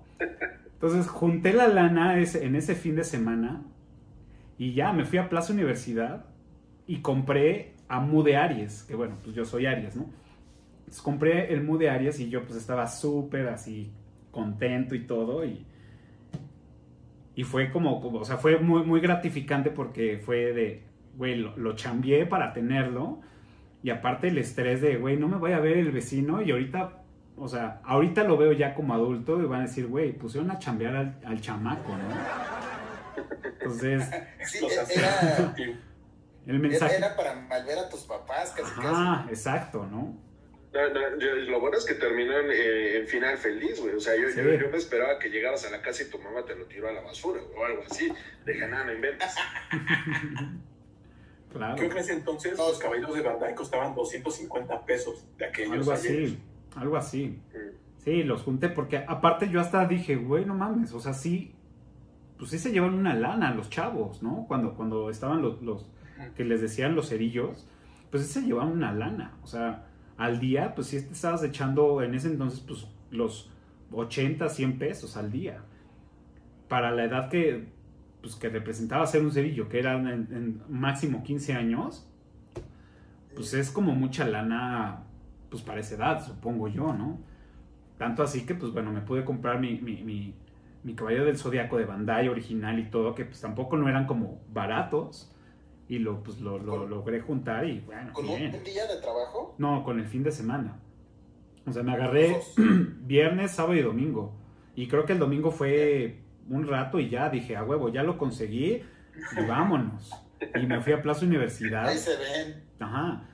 Entonces 0.75 1.09
junté 1.09 1.53
la 1.53 1.69
lana 1.69 2.17
en 2.19 2.55
ese 2.57 2.75
fin 2.77 2.97
de 2.97 3.05
semana 3.05 3.63
y 4.59 4.75
ya 4.75 4.93
me 4.93 5.05
fui 5.05 5.19
a 5.19 5.29
Plaza 5.29 5.53
Universidad 5.53 6.27
y 6.87 7.01
compré 7.01 7.75
a 7.91 7.99
Mu 7.99 8.23
de 8.23 8.37
Aries, 8.37 8.85
que 8.85 8.95
bueno, 8.95 9.17
pues 9.23 9.35
yo 9.35 9.45
soy 9.45 9.67
Aries, 9.67 9.97
¿no? 9.97 10.07
Entonces 10.79 11.03
compré 11.03 11.53
el 11.53 11.65
Mu 11.65 11.77
de 11.77 11.91
Aries 11.91 12.21
y 12.21 12.31
yo 12.31 12.45
pues 12.45 12.57
estaba 12.57 12.87
súper 12.87 13.49
así 13.49 13.91
contento 14.31 14.95
y 14.95 15.01
todo 15.01 15.45
y, 15.45 15.67
y 17.35 17.43
fue 17.43 17.73
como, 17.73 18.01
como, 18.01 18.21
o 18.21 18.25
sea, 18.25 18.37
fue 18.37 18.59
muy, 18.59 18.85
muy 18.85 19.01
gratificante 19.01 19.71
porque 19.71 20.21
fue 20.25 20.53
de, 20.53 20.85
güey, 21.17 21.35
lo, 21.35 21.57
lo 21.57 21.75
chambié 21.75 22.27
para 22.27 22.53
tenerlo 22.53 23.19
y 23.83 23.91
aparte 23.91 24.29
el 24.29 24.39
estrés 24.39 24.81
de, 24.81 24.97
güey, 24.97 25.17
no 25.17 25.27
me 25.27 25.37
voy 25.37 25.51
a 25.51 25.59
ver 25.59 25.77
el 25.77 25.91
vecino 25.91 26.43
y 26.43 26.53
ahorita, 26.53 26.93
o 27.37 27.49
sea, 27.49 27.81
ahorita 27.83 28.23
lo 28.23 28.37
veo 28.37 28.53
ya 28.53 28.73
como 28.73 28.95
adulto 28.95 29.43
y 29.43 29.47
van 29.47 29.63
a 29.63 29.65
decir, 29.65 29.89
güey, 29.89 30.13
pusieron 30.13 30.53
a 30.53 30.61
chambear 30.61 31.19
al, 31.25 31.41
chamaco, 31.41 31.91
¿no? 31.97 33.25
Entonces, 33.59 34.09
Sí, 34.45 34.65
era, 34.95 35.55
el 36.47 36.57
era, 36.57 36.59
mensaje... 36.59 36.97
era 36.97 37.17
para 37.17 37.35
malver 37.35 37.79
a 37.79 37.89
tus 37.89 38.01
papás, 38.03 38.51
casi 38.57 38.71
Ajá, 38.79 39.27
exacto, 39.29 39.87
¿no? 39.87 40.19
No, 40.73 40.89
no, 40.89 41.19
yo- 41.19 41.35
lo 41.35 41.59
bueno 41.61 41.77
es 41.79 41.85
que 41.85 41.95
terminó 41.95 42.33
en, 42.39 42.51
eh, 42.53 42.99
en 42.99 43.09
final 43.09 43.37
feliz, 43.39 43.81
güey. 43.81 43.95
O 43.95 44.01
sea, 44.01 44.15
yo, 44.17 44.29
Sí. 44.29 44.37
yo, 44.37 44.55
yo 44.55 44.71
me 44.71 44.77
esperaba 44.77 45.19
que 45.19 45.29
llegaras 45.29 45.67
a 45.67 45.71
la 45.71 45.83
casa 45.83 46.05
y 46.05 46.11
tu 46.11 46.19
mamá 46.21 46.45
te 46.45 46.55
lo 46.55 46.65
tiró 46.67 46.89
a 46.89 46.93
la 46.93 47.01
basura 47.01 47.41
güey, 47.43 47.59
o 47.59 47.65
algo 47.65 47.83
así. 47.91 48.13
De 48.47 48.55
nada, 48.69 48.85
no 48.85 48.93
inventes. 48.93 49.35
Claro, 51.53 51.75
Creo 51.75 51.89
que 51.89 51.97
en 51.97 52.01
ese 52.05 52.13
entonces 52.13 52.57
los 52.57 52.79
caballeros 52.79 53.13
de 53.13 53.23
Bandai 53.23 53.57
costaban 53.57 53.93
250 53.97 54.85
pesos 54.87 55.27
de 55.37 55.47
aquellos 55.47 55.73
algo 55.73 55.93
ayeres. 55.93 56.31
así, 56.33 56.43
algo 56.77 56.97
así. 56.97 57.27
Mm. 57.53 57.77
Sí, 58.05 58.23
los 58.23 58.43
junté 58.43 58.69
porque 58.69 58.99
aparte 58.99 59.49
yo 59.51 59.61
hasta 59.61 59.85
dije, 59.87 60.15
güey, 60.15 60.45
no 60.45 60.55
mames, 60.55 60.93
o 60.93 61.01
sea, 61.01 61.13
sí, 61.13 61.53
pues 62.39 62.53
sí 62.53 62.59
se 62.61 62.71
llevan 62.71 62.95
una 62.95 63.15
lana 63.15 63.53
los 63.53 63.69
chavos, 63.69 64.23
¿no? 64.23 64.45
Cuando, 64.47 64.75
cuando 64.75 65.11
estaban 65.11 65.43
los, 65.43 65.61
los 65.61 65.89
que 66.37 66.45
les 66.45 66.61
decían 66.61 66.95
los 66.95 67.09
cerillos, 67.09 67.67
pues 68.11 68.27
se 68.27 68.43
llevaban 68.43 68.73
una 68.73 68.93
lana, 68.93 69.37
o 69.43 69.47
sea, 69.47 69.87
al 70.21 70.39
día, 70.39 70.75
pues 70.75 70.89
sí 70.89 71.01
te 71.01 71.13
estabas 71.13 71.43
echando 71.43 72.03
en 72.03 72.15
ese 72.15 72.29
entonces, 72.29 72.61
pues 72.61 72.87
los 73.11 73.51
80, 73.93 74.49
100 74.49 74.79
pesos 74.79 75.17
al 75.17 75.33
día. 75.33 75.63
Para 76.69 76.91
la 76.91 77.05
edad 77.05 77.31
que, 77.31 77.69
pues, 78.21 78.37
que 78.37 78.49
representaba 78.49 79.07
ser 79.07 79.23
un 79.23 79.33
cerillo, 79.33 79.69
que 79.69 79.79
eran 79.79 80.07
en, 80.07 80.63
máximo 80.69 81.23
15 81.23 81.55
años, 81.55 82.07
pues 83.35 83.55
es 83.55 83.71
como 83.71 83.95
mucha 83.95 84.27
lana, 84.27 85.05
pues 85.49 85.63
para 85.63 85.81
esa 85.81 85.95
edad, 85.95 86.27
supongo 86.27 86.69
yo, 86.69 86.93
¿no? 86.93 87.19
Tanto 87.97 88.23
así 88.23 88.45
que, 88.45 88.55
pues 88.55 88.73
bueno, 88.73 88.93
me 88.93 89.01
pude 89.01 89.25
comprar 89.25 89.59
mi, 89.59 89.81
mi, 89.81 90.03
mi, 90.05 90.35
mi 90.85 90.95
del 90.95 91.39
Zodiaco 91.39 91.77
de 91.79 91.85
Bandai 91.85 92.29
original 92.29 92.79
y 92.79 92.85
todo, 92.91 93.15
que 93.15 93.25
pues 93.25 93.41
tampoco 93.41 93.77
no 93.77 93.89
eran 93.89 94.07
como 94.07 94.41
baratos. 94.53 95.35
Y 95.91 95.99
lo, 95.99 96.23
pues, 96.23 96.41
lo, 96.41 96.57
lo 96.57 96.87
logré 96.87 97.21
juntar 97.21 97.67
y 97.67 97.81
bueno, 97.81 98.13
¿Con 98.13 98.29
un, 98.29 98.39
bien. 98.39 98.55
un 98.55 98.63
día 98.63 98.87
de 98.87 99.01
trabajo? 99.01 99.57
No, 99.59 99.83
con 99.83 99.99
el 99.99 100.07
fin 100.07 100.23
de 100.23 100.31
semana. 100.31 100.79
O 101.67 101.73
sea, 101.73 101.83
me 101.83 101.93
agarré 101.93 102.41
viernes, 103.03 103.51
sábado 103.51 103.75
y 103.75 103.83
domingo. 103.83 104.33
Y 104.77 104.87
creo 104.87 105.05
que 105.05 105.15
el 105.15 105.19
domingo 105.19 105.51
fue 105.51 106.21
un 106.49 106.69
rato 106.69 107.01
y 107.01 107.09
ya 107.11 107.29
dije, 107.29 107.57
a 107.57 107.65
huevo, 107.65 107.89
ya 107.89 108.05
lo 108.05 108.19
conseguí 108.19 108.85
y 109.37 109.47
vámonos. 109.49 110.13
Y 110.55 110.65
me 110.65 110.81
fui 110.81 110.93
a 110.93 111.03
Plaza 111.03 111.27
Universidad. 111.27 111.89
Ahí 111.89 111.99
se 111.99 112.17
ven. 112.17 112.63
Ajá. 112.79 113.25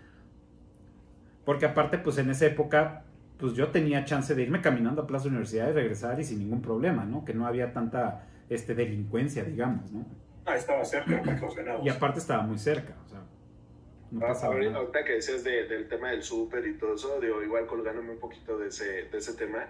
Porque 1.45 1.67
aparte, 1.67 1.99
pues 1.99 2.17
en 2.17 2.31
esa 2.31 2.47
época, 2.47 3.05
pues 3.37 3.53
yo 3.53 3.69
tenía 3.69 4.07
chance 4.07 4.35
de 4.35 4.43
irme 4.43 4.63
caminando 4.63 5.03
a 5.03 5.07
Plaza 5.07 5.29
Universidad 5.29 5.69
y 5.69 5.73
regresar 5.73 6.19
y 6.19 6.25
sin 6.25 6.39
ningún 6.39 6.63
problema, 6.63 7.05
¿no? 7.05 7.23
Que 7.23 7.35
no 7.35 7.47
había 7.47 7.75
tanta 7.75 8.27
este, 8.49 8.75
delincuencia, 8.75 9.45
digamos, 9.45 9.93
¿no? 9.93 10.07
Ah, 10.47 10.57
estaba 10.57 10.85
cerca 10.85 11.21
para 11.23 11.41
los 11.41 11.55
venados. 11.57 11.85
Y 11.85 11.89
aparte 11.89 12.19
estaba 12.21 12.43
muy 12.43 12.59
cerca, 12.59 12.95
o 13.05 13.09
sea, 13.09 13.21
no 14.11 14.25
Ah, 14.25 14.29
pasaba 14.29 14.55
ahorita, 14.55 14.71
nada. 14.73 14.81
ahorita 14.85 15.05
que 15.05 15.13
decías 15.15 15.43
de- 15.45 15.67
del 15.67 15.89
tema 15.89 16.11
del 16.11 16.23
súper 16.23 16.67
y 16.67 16.79
todo 16.79 16.95
eso, 16.95 17.21
digo, 17.21 17.43
igual 17.43 17.67
colgándome 17.67 18.11
un 18.13 18.21
poquito 18.21 18.57
de 18.59 18.69
ese, 18.69 19.05
de 19.11 19.19
ese 19.19 19.35
tema, 19.35 19.69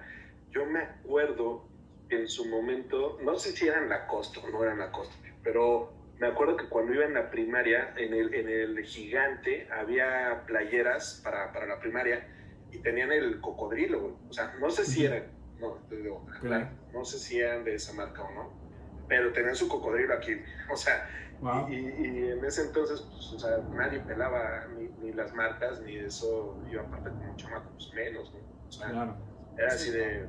yo 0.51 0.67
me 0.67 0.81
acuerdo 0.81 1.69
que 2.09 2.21
en 2.21 2.29
su 2.29 2.45
momento, 2.47 3.19
no 3.23 3.37
sé 3.39 3.53
si 3.53 3.67
eran 3.67 3.89
Lacoste 3.89 4.39
o 4.41 4.49
no 4.51 4.63
eran 4.63 4.79
Lacoste, 4.79 5.17
pero 5.43 5.93
me 6.19 6.27
acuerdo 6.29 6.57
que 6.57 6.69
cuando 6.69 6.93
iba 6.95 7.05
en 7.05 7.15
la 7.15 7.31
primaria, 7.31 7.95
en 7.97 8.13
el, 8.15 8.33
en 8.35 8.49
el 8.49 8.85
gigante, 8.85 9.69
había 9.73 10.45
playeras 10.47 11.21
para, 11.25 11.53
para 11.53 11.67
la 11.67 11.81
primaria 11.81 12.27
y 12.71 12.79
tenían 12.79 13.13
el 13.13 13.41
cocodrilo, 13.41 14.01
güey. 14.01 14.15
O 14.29 14.33
sea, 14.33 14.55
no 14.61 14.71
sé 14.71 14.85
si 14.85 15.05
eran, 15.07 15.25
no, 15.59 15.79
te 15.89 15.97
digo, 15.97 16.25
Claro. 16.27 16.41
claro, 16.41 16.69
no 16.93 17.05
sé 17.05 17.19
si 17.19 17.41
eran 17.41 17.65
de 17.65 17.75
esa 17.75 17.93
marca 17.95 18.23
o 18.23 18.31
no, 18.33 18.66
pero 19.09 19.33
tenían 19.33 19.55
su 19.57 19.69
cocodrilo 19.69 20.15
aquí. 20.15 20.33
O 20.73 20.77
sea, 20.77 21.09
Wow. 21.41 21.69
y, 21.69 21.75
y 21.75 22.31
en 22.31 22.43
ese 22.47 22.63
entonces, 22.63 23.03
pues, 23.13 23.33
o 23.35 23.39
sea, 23.39 23.59
nadie 23.75 24.01
pelaba 24.01 24.67
ni, 24.75 24.89
ni 25.05 25.13
las 25.13 25.35
marcas, 25.35 25.83
ni 25.83 25.97
eso. 25.97 26.59
Yo, 26.71 26.81
aparte, 26.81 27.11
como 27.11 27.37
chamaco, 27.37 27.71
pues 27.73 27.93
menos, 27.93 28.33
¿no? 28.33 28.41
O 28.67 28.73
sea, 28.73 28.89
Claro. 28.89 29.17
era 29.59 29.69
así 29.69 29.91
de. 29.91 30.27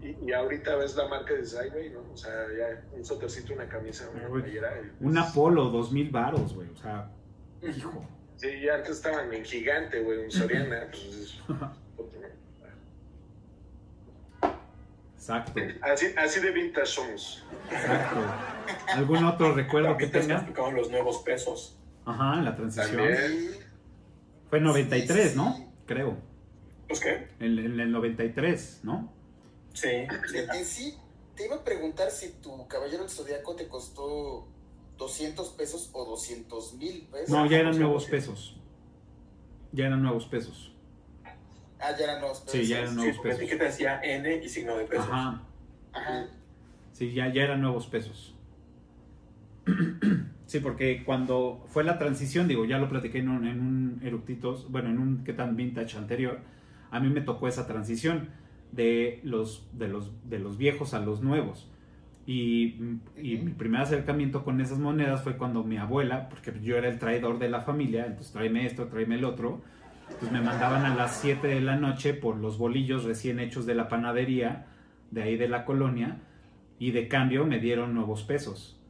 Y, 0.00 0.16
y 0.26 0.32
ahorita 0.32 0.74
ves 0.76 0.96
la 0.96 1.06
marca 1.08 1.34
y 1.34 1.38
dices, 1.42 1.70
güey, 1.70 1.90
¿no? 1.90 2.00
O 2.12 2.16
sea, 2.16 2.32
ya 2.56 2.82
un 2.96 3.04
sotercito, 3.04 3.52
una 3.52 3.68
camisa, 3.68 4.08
una 4.14 4.26
playera. 4.28 4.72
pues, 4.80 4.92
Un 5.00 5.18
Apolo, 5.18 5.64
dos 5.66 5.92
mil 5.92 6.10
varos, 6.10 6.54
güey, 6.54 6.70
o 6.70 6.76
sea, 6.76 7.10
hijo. 7.62 8.02
Sí, 8.36 8.48
ya 8.62 8.74
antes 8.76 8.92
estaban 8.96 9.32
en 9.34 9.44
gigante, 9.44 10.00
güey, 10.02 10.24
un 10.24 10.30
Soriana. 10.30 10.86
pues, 10.90 11.42
Exacto, 15.28 15.60
así, 15.82 16.06
así 16.16 16.40
de 16.40 16.50
vintage 16.52 16.86
somos. 16.86 17.44
exacto. 17.68 18.20
¿Algún 18.94 19.24
otro 19.24 19.52
recuerdo 19.54 19.96
que 19.96 20.06
tengas? 20.06 20.42
aplicaban 20.42 20.74
los 20.76 20.88
nuevos 20.88 21.18
pesos. 21.24 21.76
Ajá, 22.04 22.38
en 22.38 22.44
la 22.44 22.54
transición. 22.54 22.96
También. 22.96 23.56
Fue 24.48 24.58
en 24.58 24.64
93, 24.64 25.30
Sí, 25.32 25.36
¿no? 25.36 25.56
sí. 25.56 25.66
Creo. 25.86 26.16
¿Los 26.88 27.00
qué? 27.00 27.28
En, 27.40 27.58
en 27.58 27.80
el 27.80 27.90
93, 27.90 28.80
¿no? 28.84 29.12
Sí. 29.74 29.88
En 29.88 30.64
sí, 30.64 30.96
te 31.34 31.46
iba 31.46 31.56
a 31.56 31.64
preguntar 31.64 32.12
si 32.12 32.30
tu 32.40 32.68
Caballero 32.68 33.00
del 33.02 33.10
Zodiaco 33.10 33.56
te 33.56 33.66
costó 33.66 34.46
200 34.96 35.48
pesos 35.50 35.90
o 35.92 36.04
200 36.04 36.74
mil 36.74 37.02
pesos. 37.10 37.30
No, 37.30 37.46
ya 37.46 37.58
eran 37.58 37.76
nuevos 37.76 38.04
pesos. 38.06 38.56
Ya 39.72 39.86
eran 39.86 40.02
nuevos 40.02 40.26
pesos. 40.26 40.72
Ah, 41.78 41.90
ya 41.98 42.04
eran 42.04 42.20
nuevos 42.20 42.40
pesos. 42.40 42.52
Sí, 42.60 42.66
ya 42.66 42.78
eran 42.78 42.90
Sí, 42.90 42.96
nuevos 42.96 43.16
la 43.16 43.22
pesos. 43.22 43.38
etiqueta 43.40 43.64
decía 43.64 44.00
N 44.02 44.40
y 44.44 44.48
signo 44.48 44.76
de 44.76 44.84
pesos. 44.84 45.06
Ajá. 45.10 45.42
Ajá. 45.92 46.26
Sí, 46.92 47.12
ya, 47.12 47.32
ya 47.32 47.42
eran 47.44 47.60
nuevos 47.60 47.86
pesos. 47.86 48.34
Sí, 50.46 50.60
porque 50.60 51.02
cuando 51.04 51.64
fue 51.66 51.82
la 51.82 51.98
transición, 51.98 52.46
digo, 52.46 52.64
ya 52.66 52.78
lo 52.78 52.88
platiqué 52.88 53.18
en 53.18 53.28
un, 53.30 53.48
en 53.48 53.60
un 53.60 54.00
Eructitos, 54.04 54.70
bueno, 54.70 54.90
en 54.90 54.98
un 55.00 55.24
que 55.24 55.32
tan 55.32 55.56
vintage 55.56 55.98
anterior, 55.98 56.38
a 56.92 57.00
mí 57.00 57.08
me 57.08 57.20
tocó 57.20 57.48
esa 57.48 57.66
transición 57.66 58.28
de 58.70 59.18
los, 59.24 59.66
de 59.72 59.88
los, 59.88 60.12
de 60.30 60.38
los 60.38 60.56
viejos 60.56 60.94
a 60.94 61.00
los 61.00 61.20
nuevos. 61.20 61.68
Y, 62.26 62.76
y 63.20 63.38
mi 63.38 63.50
primer 63.54 63.80
acercamiento 63.80 64.44
con 64.44 64.60
esas 64.60 64.78
monedas 64.78 65.24
fue 65.24 65.36
cuando 65.36 65.64
mi 65.64 65.78
abuela, 65.78 66.28
porque 66.28 66.54
yo 66.62 66.76
era 66.76 66.88
el 66.88 67.00
traidor 67.00 67.40
de 67.40 67.48
la 67.48 67.60
familia, 67.62 68.06
entonces 68.06 68.32
tráeme 68.32 68.66
esto, 68.66 68.86
tráeme 68.86 69.16
el 69.16 69.24
otro, 69.24 69.62
pues 70.20 70.32
me 70.32 70.40
mandaban 70.40 70.84
a 70.84 70.94
las 70.94 71.16
7 71.20 71.46
de 71.46 71.60
la 71.60 71.76
noche 71.76 72.14
por 72.14 72.36
los 72.36 72.58
bolillos 72.58 73.04
recién 73.04 73.38
hechos 73.38 73.66
de 73.66 73.74
la 73.74 73.88
panadería, 73.88 74.66
de 75.10 75.22
ahí 75.22 75.36
de 75.36 75.48
la 75.48 75.64
colonia, 75.64 76.18
y 76.78 76.90
de 76.90 77.08
cambio 77.08 77.44
me 77.44 77.58
dieron 77.58 77.94
nuevos 77.94 78.22
pesos. 78.24 78.80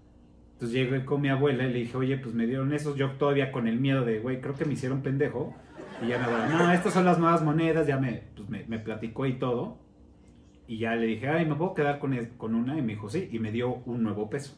Entonces 0.55 0.75
llegué 0.75 1.05
con 1.05 1.21
mi 1.21 1.29
abuela 1.29 1.65
y 1.65 1.73
le 1.73 1.79
dije, 1.81 1.97
oye, 1.97 2.17
pues 2.17 2.35
me 2.35 2.47
dieron 2.47 2.73
esos, 2.73 2.97
yo 2.97 3.11
todavía 3.13 3.53
con 3.53 3.67
el 3.69 3.79
miedo 3.79 4.05
de, 4.05 4.21
güey, 4.21 4.41
creo 4.41 4.55
que 4.55 4.65
me 4.65 4.75
hicieron 4.75 5.03
pendejo. 5.03 5.55
Y 6.03 6.09
ya 6.09 6.19
me 6.19 6.25
abuela, 6.25 6.49
no, 6.49 6.73
estas 6.73 6.93
son 6.93 7.05
las 7.05 7.19
nuevas 7.19 7.43
monedas, 7.43 7.87
ya 7.87 7.99
me, 7.99 8.23
pues 8.35 8.49
me, 8.49 8.65
me 8.65 8.79
platicó 8.79 9.27
y 9.27 9.35
todo. 9.35 9.79
Y 10.69 10.79
ya 10.79 10.95
le 10.95 11.07
dije, 11.07 11.29
ay, 11.29 11.47
¿me 11.47 11.55
puedo 11.55 11.75
quedar 11.75 11.99
con, 11.99 12.17
con 12.37 12.55
una? 12.55 12.79
Y 12.79 12.83
me 12.83 12.95
dijo, 12.95 13.09
sí, 13.09 13.29
y 13.31 13.39
me 13.39 13.53
dio 13.53 13.83
un 13.87 14.03
nuevo 14.03 14.29
peso. 14.29 14.57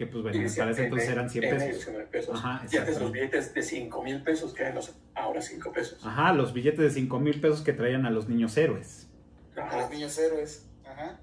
Que 0.00 0.06
pues 0.06 0.22
bueno, 0.22 0.40
decía 0.40 0.62
parece 0.64 0.84
entonces 0.84 1.08
eran 1.10 1.28
100 1.28 1.44
N 1.44 1.54
y 1.54 1.68
pesos. 1.68 1.94
pesos. 2.10 2.34
Ajá, 2.38 2.66
y 2.72 2.76
antes 2.78 2.98
los 2.98 3.12
billetes 3.12 3.52
de 3.52 3.62
5 3.62 4.02
mil 4.02 4.22
pesos, 4.22 4.54
que 4.54 4.62
eran 4.62 4.74
los 4.76 4.94
ahora 5.14 5.42
5 5.42 5.72
pesos. 5.72 6.06
Ajá, 6.06 6.32
los 6.32 6.54
billetes 6.54 6.78
de 6.80 6.90
5 6.90 7.20
mil 7.20 7.38
pesos 7.38 7.60
que 7.60 7.74
traían 7.74 8.06
a 8.06 8.10
los 8.10 8.26
niños 8.26 8.56
héroes. 8.56 9.08
A 9.56 9.76
los 9.76 9.90
niños 9.90 10.18
héroes. 10.18 10.64
Ajá. 10.86 11.20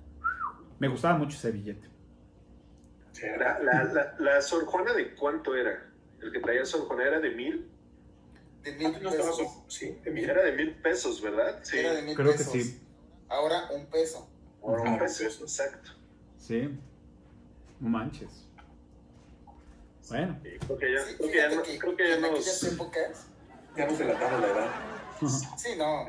Me 0.78 0.90
gustaba 0.90 1.18
mucho 1.18 1.36
ese 1.38 1.50
billete. 1.52 1.88
Sí, 3.14 3.26
La, 3.40 3.58
la, 3.64 3.84
la, 3.86 4.16
la 4.20 4.42
Sor 4.44 4.66
Juana, 4.66 4.94
¿de 4.94 5.16
cuánto 5.16 5.56
era? 5.56 5.90
El 6.22 6.32
que 6.32 6.40
traía 6.40 6.64
Sor 6.64 6.82
Juana 6.82 7.04
era 7.08 7.20
de 7.20 7.32
mil. 7.32 7.68
De 8.62 8.74
mil 8.74 8.92
no 9.02 9.10
estaba 9.10 9.32
pesos. 9.32 9.38
su- 9.38 9.64
Sí, 9.70 9.98
de 10.04 10.12
mil. 10.12 10.30
Era 10.30 10.44
de 10.44 10.52
mil 10.52 10.76
pesos, 10.76 11.20
¿verdad? 11.20 11.62
Sí. 11.64 11.80
Era 11.80 11.94
de 11.96 12.04
mil 12.04 12.16
Creo 12.16 12.32
que 12.34 12.44
sí. 12.44 12.80
Ahora 13.28 13.72
un 13.74 13.88
peso. 13.88 14.30
Ahora 14.62 14.84
un 14.84 15.00
peso. 15.00 15.24
exacto. 15.24 15.90
Sí. 16.38 16.70
No 17.80 17.90
manches. 17.90 18.44
Bueno. 20.10 20.40
Sí, 20.44 20.50
creo 20.66 20.78
que 20.78 20.94
ya, 20.94 21.00
Sí, 21.06 21.16
creo 21.18 21.30
que 21.32 21.38
ya 21.38 21.50
no, 21.50 21.64
que 21.64 21.80
creo 21.80 21.96
que 21.98 22.08
ya 22.10 22.16
en 22.16 22.22
nos... 22.22 22.64
épocas, 22.64 23.28
Ya 23.76 23.86
nos 23.88 23.98
delatamos 24.00 24.42
la 24.42 24.48
edad. 24.48 24.72
sí, 25.58 25.70
no. 25.78 26.06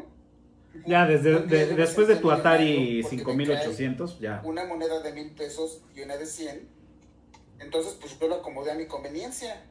Ya, 0.87 1.07
desde 1.07 1.41
de- 1.41 1.75
después 1.75 2.07
de 2.09 2.17
tu 2.17 2.31
Atari 2.31 2.65
millonario 2.65 3.03
porque 3.25 3.37
me 3.37 3.45
5800, 3.47 4.21
ya. 4.21 4.41
Una 4.45 4.65
moneda 4.67 5.01
de 5.01 5.13
mil 5.13 5.31
pesos 5.33 5.83
y 5.95 6.03
una 6.03 6.17
de 6.17 6.27
100. 6.27 6.69
Entonces, 7.61 7.97
pues 8.01 8.19
yo 8.19 8.29
lo 8.29 8.37
acomodé 8.37 8.71
a 8.73 8.75
mi 8.75 8.87
conveniencia. 8.87 9.65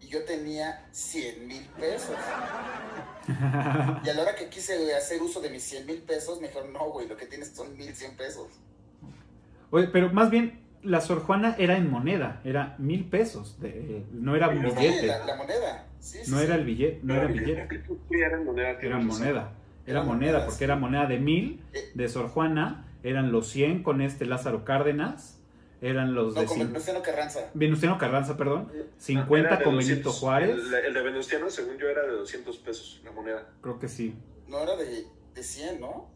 Y 0.00 0.08
yo 0.08 0.24
tenía 0.24 0.84
100 0.90 1.46
mil 1.46 1.64
pesos. 1.78 2.16
Y 4.04 4.08
a 4.08 4.14
la 4.14 4.22
hora 4.22 4.34
que 4.34 4.48
quise 4.48 4.92
hacer 4.96 5.22
uso 5.22 5.40
de 5.40 5.48
mis 5.48 5.62
100 5.62 5.86
mil 5.86 6.02
pesos, 6.02 6.40
me 6.40 6.48
dijeron, 6.48 6.72
no, 6.72 6.90
güey, 6.90 7.06
lo 7.06 7.16
que 7.16 7.26
tienes 7.26 7.52
son 7.54 7.76
1100 7.76 8.16
pesos. 8.16 8.48
Oye, 9.70 9.86
pero 9.88 10.12
más 10.12 10.28
bien, 10.28 10.60
la 10.82 11.00
Sor 11.00 11.20
Juana 11.22 11.54
era 11.58 11.76
en 11.76 11.90
moneda, 11.90 12.40
era 12.44 12.74
mil 12.78 13.04
pesos, 13.04 13.60
de- 13.60 14.04
no 14.12 14.34
era 14.36 14.50
Sí, 14.50 14.58
billete, 14.58 15.06
la, 15.06 15.24
la 15.26 15.36
moneda. 15.36 15.86
Sí, 16.00 16.18
sí, 16.24 16.30
no 16.30 16.38
sí. 16.38 16.44
era 16.44 16.54
el 16.56 16.64
billete, 16.64 17.00
no 17.02 17.14
era 17.14 17.26
el 17.26 17.32
billete, 17.32 17.80
era 18.20 18.38
moneda. 18.38 18.70
era 18.80 18.98
moneda, 18.98 19.30
era 19.40 19.52
Era 19.86 20.02
moneda, 20.02 20.44
porque 20.46 20.64
era 20.64 20.76
moneda 20.76 21.06
de 21.06 21.18
mil, 21.18 21.60
Eh, 21.72 21.90
de 21.94 22.08
Sor 22.08 22.28
Juana, 22.28 22.86
eran 23.02 23.32
los 23.32 23.48
100 23.48 23.82
con 23.82 24.00
este 24.00 24.26
Lázaro 24.26 24.64
Cárdenas, 24.64 25.38
eran 25.80 26.14
los 26.14 26.34
de 26.34 26.42
no, 26.42 26.46
con 26.46 26.58
cin- 26.58 26.66
Venustiano 26.68 27.02
Carranza. 27.02 27.40
Venustiano 27.54 27.98
Carranza, 27.98 28.36
perdón, 28.36 28.68
Era 28.74 28.84
50 28.98 29.56
de 29.58 29.64
con 29.64 29.74
200. 29.74 29.86
Benito 30.04 30.12
Juárez, 30.12 30.50
El, 30.50 30.74
el 30.74 30.94
de 30.94 31.02
Venustiano, 31.02 31.50
según 31.50 31.76
yo, 31.78 31.88
era 31.88 32.02
de 32.02 32.12
200 32.12 32.56
pesos 32.58 33.00
la 33.04 33.10
moneda. 33.12 33.48
creo 33.60 33.78
que 33.80 33.88
sí. 33.88 34.14
No 34.48 34.58
era 34.60 34.76
de, 34.76 35.04
de 35.34 35.42
100, 35.42 35.80
¿no? 35.80 36.08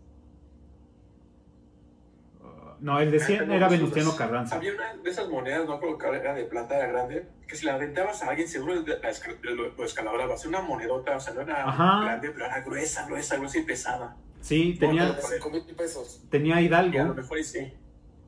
No, 2.80 3.00
el 3.00 3.10
de 3.10 3.20
100 3.20 3.38
tengo 3.40 3.54
era 3.54 3.68
Venustiano. 3.68 4.16
Carranza. 4.16 4.56
Había 4.56 4.72
una 4.74 4.94
de 4.94 5.10
esas 5.10 5.28
monedas, 5.28 5.66
no 5.66 5.80
creo 5.80 5.98
que 5.98 6.06
era 6.08 6.34
de 6.34 6.44
plata, 6.44 6.76
era 6.76 6.86
grande, 6.88 7.26
que 7.48 7.56
si 7.56 7.64
la 7.66 7.74
aventabas 7.74 8.22
a 8.22 8.30
alguien, 8.30 8.48
seguro 8.48 8.74
lo, 8.74 9.68
lo 9.76 9.84
escalabrabas. 9.84 10.44
Una 10.46 10.60
monedota, 10.62 11.16
o 11.16 11.20
sea, 11.20 11.34
no 11.34 11.40
era 11.42 11.68
Ajá. 11.68 12.04
grande, 12.04 12.30
pero 12.30 12.46
era 12.46 12.60
gruesa, 12.60 13.06
gruesa, 13.06 13.36
gruesa 13.36 13.58
y 13.58 13.62
pesada. 13.62 14.16
Sí, 14.40 14.76
tenía, 14.78 15.10
de 15.12 15.22
5 15.22 15.50
mil 15.50 15.62
pesos. 15.74 16.22
tenía 16.30 16.60
Y 16.60 16.68
a 16.68 16.82
lo 16.82 16.84
Hidalgo, 16.88 17.14
mejor 17.14 17.38
y 17.38 17.44
sí. 17.44 17.72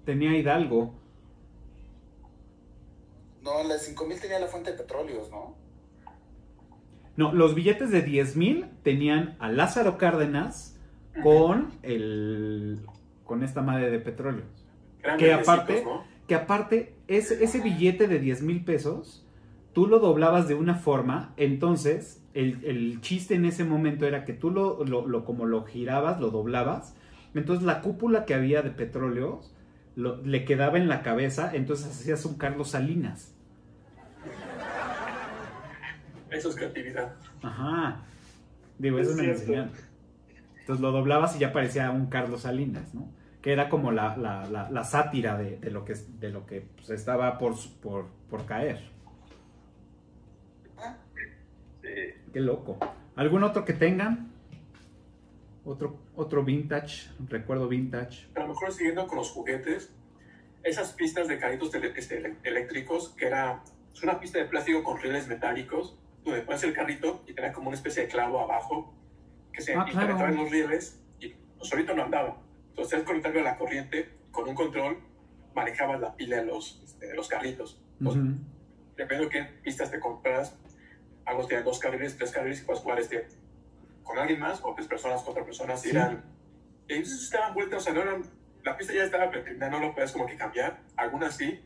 tenía 0.05 0.37
Hidalgo. 0.37 0.95
No, 3.43 3.62
la 3.62 3.75
de 3.75 3.81
5 3.81 4.05
mil 4.07 4.21
tenía 4.21 4.38
la 4.40 4.47
fuente 4.49 4.73
de 4.73 4.78
petróleos, 4.78 5.31
¿no? 5.31 5.57
No, 7.17 7.33
los 7.33 7.55
billetes 7.55 7.90
de 7.90 8.02
10 8.02 8.37
mil 8.37 8.67
tenían 8.83 9.37
a 9.38 9.49
Lázaro 9.50 9.99
Cárdenas 9.99 10.76
con 11.23 11.73
el 11.83 12.38
con 13.28 13.44
esta 13.44 13.61
madre 13.62 13.90
de 13.90 14.00
petróleo. 14.00 14.42
Eran 15.04 15.18
Que 15.18 15.32
aparte- 15.32 15.85
¿no? 15.85 16.02
Que 16.26 16.35
aparte, 16.35 16.94
ese, 17.06 17.44
ese 17.44 17.61
billete 17.61 18.08
de 18.08 18.18
10 18.18 18.42
mil 18.42 18.64
pesos, 18.64 19.25
tú 19.73 19.87
lo 19.87 19.99
doblabas 20.00 20.49
de 20.49 20.54
una 20.54 20.75
forma, 20.75 21.32
entonces 21.37 22.23
el, 22.35 22.64
el 22.64 23.00
chiste 23.00 23.35
en 23.35 23.44
ese 23.44 23.64
momento 23.64 24.06
era 24.06 24.25
que 24.25 24.32
tú 24.32 24.50
lo, 24.50 24.85
lo- 24.85 25.06
lo- 25.06 25.25
como 25.25 25.47
lo 25.47 25.64
girabas, 25.64 26.20
lo 26.20 26.30
doblabas, 26.30 26.94
entonces 27.35 27.64
la 27.64 27.80
cúpula 27.82 28.25
que 28.25 28.35
había 28.35 28.62
de 28.62 28.70
petróleos 28.70 29.54
lo- 29.94 30.23
le 30.25 30.44
quedaba 30.44 30.78
en 30.78 30.88
la 30.88 31.02
cabeza, 31.02 31.50
entonces 31.54 31.87
hacías 31.88 32.25
un 32.25 32.37
Carlos 32.37 32.70
Salinas. 32.70 33.35
Eso 36.30 36.50
es 36.50 36.56
creatividad. 36.56 37.14
Ajá. 37.42 38.02
Digo, 38.78 38.99
eso 38.99 39.11
Es 39.12 39.16
me 39.16 39.23
lo. 39.56 39.68
Entonces 40.61 40.80
lo 40.82 40.92
doblabas 40.92 41.35
y 41.37 41.38
ya 41.38 41.52
parecía 41.52 41.90
un 41.90 42.06
Carlos 42.06 42.42
Salinas, 42.42 42.94
¿no? 42.94 43.08
Que 43.42 43.52
era 43.52 43.68
como 43.68 43.92
la, 43.92 44.16
la- 44.16 44.47
la- 44.50 44.71
la 44.71 44.85
sátira 44.85 45.38
de, 45.38 45.59
de 45.59 45.71
lo 45.71 45.85
que, 45.85 45.95
de 45.95 46.30
lo 46.30 46.45
que 46.47 46.61
pues, 46.76 46.90
estaba 46.90 47.38
por, 47.38 47.54
por, 47.80 48.07
por 48.28 48.45
caer. 48.47 48.90
Sí. 51.83 51.88
Qué 52.33 52.40
loco. 52.40 52.78
¿Algún 53.16 53.42
otro 53.45 53.64
que 53.64 53.73
tengan? 53.73 54.33
Otro, 55.65 55.99
otro 56.17 56.45
vintage, 56.45 57.10
recuerdo 57.28 57.69
vintage. 57.69 58.26
A 58.34 58.41
lo 58.41 58.49
mejor 58.49 58.73
siguiendo 58.73 59.06
con 59.06 59.19
los 59.19 59.30
juguetes, 59.30 59.93
esas 60.63 60.93
pistas 60.93 61.28
de 61.28 61.39
carritos 61.39 61.75
este, 61.75 62.36
eléctricos, 62.43 63.10
que 63.10 63.26
era 63.26 63.63
es 63.93 64.02
una 64.02 64.19
pista 64.21 64.39
de 64.39 64.45
plástico 64.47 64.82
con 64.82 64.99
rieles 65.00 65.28
metálicos, 65.28 65.97
donde 66.25 66.41
pones 66.43 66.63
el 66.63 66.73
carrito 66.73 67.23
y 67.26 67.34
tenía 67.34 67.52
como 67.52 67.69
una 67.69 67.76
especie 67.76 68.02
de 68.04 68.08
clavo 68.08 68.41
abajo, 68.41 68.95
que 69.52 69.60
se 69.60 69.75
Ah, 69.75 69.84
claro. 69.91 70.28
los 70.28 70.50
rieles 70.50 71.00
y 71.21 71.28
pues, 71.58 71.69
solito 71.69 71.95
no 71.95 72.04
andaba. 72.04 72.39
Entonces, 72.78 73.02
conectarlo 73.02 73.41
a 73.41 73.43
la 73.43 73.56
corriente 73.58 74.08
con 74.30 74.49
un 74.49 74.54
control, 74.54 74.99
manejabas 75.52 76.00
la 76.00 76.14
pila 76.14 76.36
de 76.36 76.45
los, 76.45 76.80
este, 76.84 77.12
los 77.12 77.26
carritos. 77.26 77.82
Pues, 78.02 78.14
Ujú. 78.14 78.34
Depende 78.97 79.25
de 79.25 79.30
qué 79.30 79.43
pistas 79.64 79.91
te 79.91 79.99
compras. 79.99 80.56
Algunos 81.25 81.49
tienen 81.49 81.64
dos 81.64 81.80
carriles, 81.80 82.17
tres 82.17 82.30
carriles 82.30 82.60
y 82.62 82.64
puedes 82.64 82.80
jugar 82.82 83.00
este, 83.00 83.26
con 84.04 84.17
alguien 84.17 84.38
más 84.38 84.60
o 84.62 84.75
tres 84.75 84.86
personas, 84.86 85.23
cuatro 85.25 85.45
personas. 85.45 85.84
Y 85.86 85.91
Sí. 85.91 85.97
eran, 85.97 86.23
ellos 86.86 87.12
estaban 87.25 87.52
vueltas, 87.52 87.78
o 87.78 87.84
sea, 87.84 87.93
no 87.95 88.02
eran, 88.02 88.23
la 88.62 88.76
pista 88.76 88.93
ya 88.93 89.02
estaba 89.02 89.28
pretendida, 89.28 89.69
no 89.69 89.80
lo 89.80 89.93
puedes 89.93 90.12
como 90.12 90.26
que 90.26 90.36
cambiar. 90.36 90.80
Algunas 90.97 91.36
sí. 91.36 91.60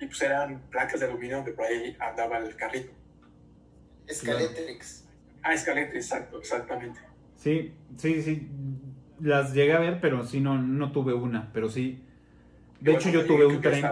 Y 0.00 0.06
pues 0.06 0.22
eran 0.22 0.60
placas 0.70 1.00
de 1.00 1.06
aluminio 1.06 1.36
donde 1.36 1.52
por 1.52 1.66
ahí 1.66 1.94
andaba 2.00 2.38
el 2.38 2.56
carrito. 2.56 2.92
Scaletrix. 4.10 5.04
Ah, 5.42 5.52
escalete, 5.52 5.96
exacto, 5.96 6.38
exactamente. 6.38 7.00
Sí, 7.36 7.74
sí, 7.98 8.22
sí. 8.22 8.48
Las 9.20 9.52
llegué 9.54 9.72
a 9.72 9.78
ver, 9.78 10.00
pero 10.00 10.24
sí, 10.26 10.40
no, 10.40 10.58
no 10.58 10.92
tuve 10.92 11.14
una. 11.14 11.50
Pero 11.52 11.68
sí. 11.68 12.02
De 12.80 12.92
hecho, 12.94 13.08
yo 13.10 13.24
tuve 13.26 13.46
un 13.46 13.60
tren. 13.60 13.82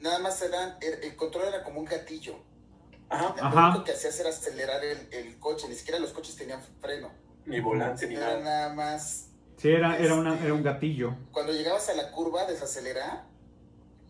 Nada 0.00 0.18
más 0.20 0.40
eran, 0.42 0.76
el, 0.80 1.04
el 1.04 1.16
control 1.16 1.48
era 1.48 1.62
como 1.64 1.80
un 1.80 1.84
gatillo. 1.84 2.36
Ajá, 3.08 3.34
Lo 3.36 3.42
Ajá. 3.44 3.68
único 3.70 3.84
que 3.84 3.92
hacías 3.92 4.18
era 4.20 4.28
acelerar 4.28 4.84
el, 4.84 5.08
el 5.12 5.38
coche, 5.38 5.68
ni 5.68 5.74
siquiera 5.74 5.98
los 5.98 6.12
coches 6.12 6.36
tenían 6.36 6.60
freno. 6.80 7.10
ni 7.46 7.58
volante 7.60 8.06
ni 8.06 8.14
Era 8.14 8.26
nada. 8.38 8.40
nada 8.44 8.74
más. 8.74 9.30
Sí, 9.56 9.70
era, 9.70 9.98
era, 9.98 10.14
una, 10.14 10.38
era 10.42 10.54
un 10.54 10.62
gatillo. 10.62 11.16
Cuando 11.32 11.52
llegabas 11.52 11.88
a 11.88 11.94
la 11.94 12.12
curva, 12.12 12.44
desacelerar, 12.46 13.24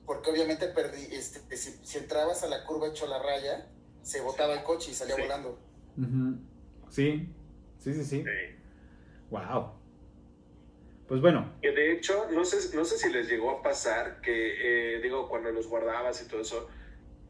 porque 0.04 0.30
obviamente 0.30 0.66
perdí, 0.68 1.06
este, 1.14 1.56
si, 1.56 1.70
si 1.82 1.98
entrabas 1.98 2.42
a 2.42 2.48
la 2.48 2.64
curva 2.64 2.88
hecho 2.88 3.06
la 3.06 3.18
raya, 3.22 3.66
se 4.02 4.20
botaba 4.20 4.54
el 4.54 4.62
coche 4.62 4.90
y 4.90 4.94
salía 4.94 5.14
Sí. 5.16 5.22
volando. 5.22 5.58
Sí, 6.90 7.28
sí, 7.78 7.94
sí. 7.94 8.04
Sí. 8.04 8.24
Wow. 9.30 9.72
Pues 11.08 11.20
bueno, 11.22 11.54
Que 11.62 11.72
de 11.72 11.92
hecho, 11.92 12.26
no 12.32 12.44
sé, 12.44 12.76
no 12.76 12.84
sé 12.84 12.98
si 12.98 13.10
les 13.10 13.28
llegó 13.28 13.50
a 13.50 13.62
pasar 13.62 14.20
que, 14.20 14.96
eh, 14.96 15.00
digo, 15.00 15.28
cuando 15.28 15.50
los 15.50 15.66
guardabas 15.66 16.22
y 16.22 16.28
todo 16.28 16.42
eso, 16.42 16.68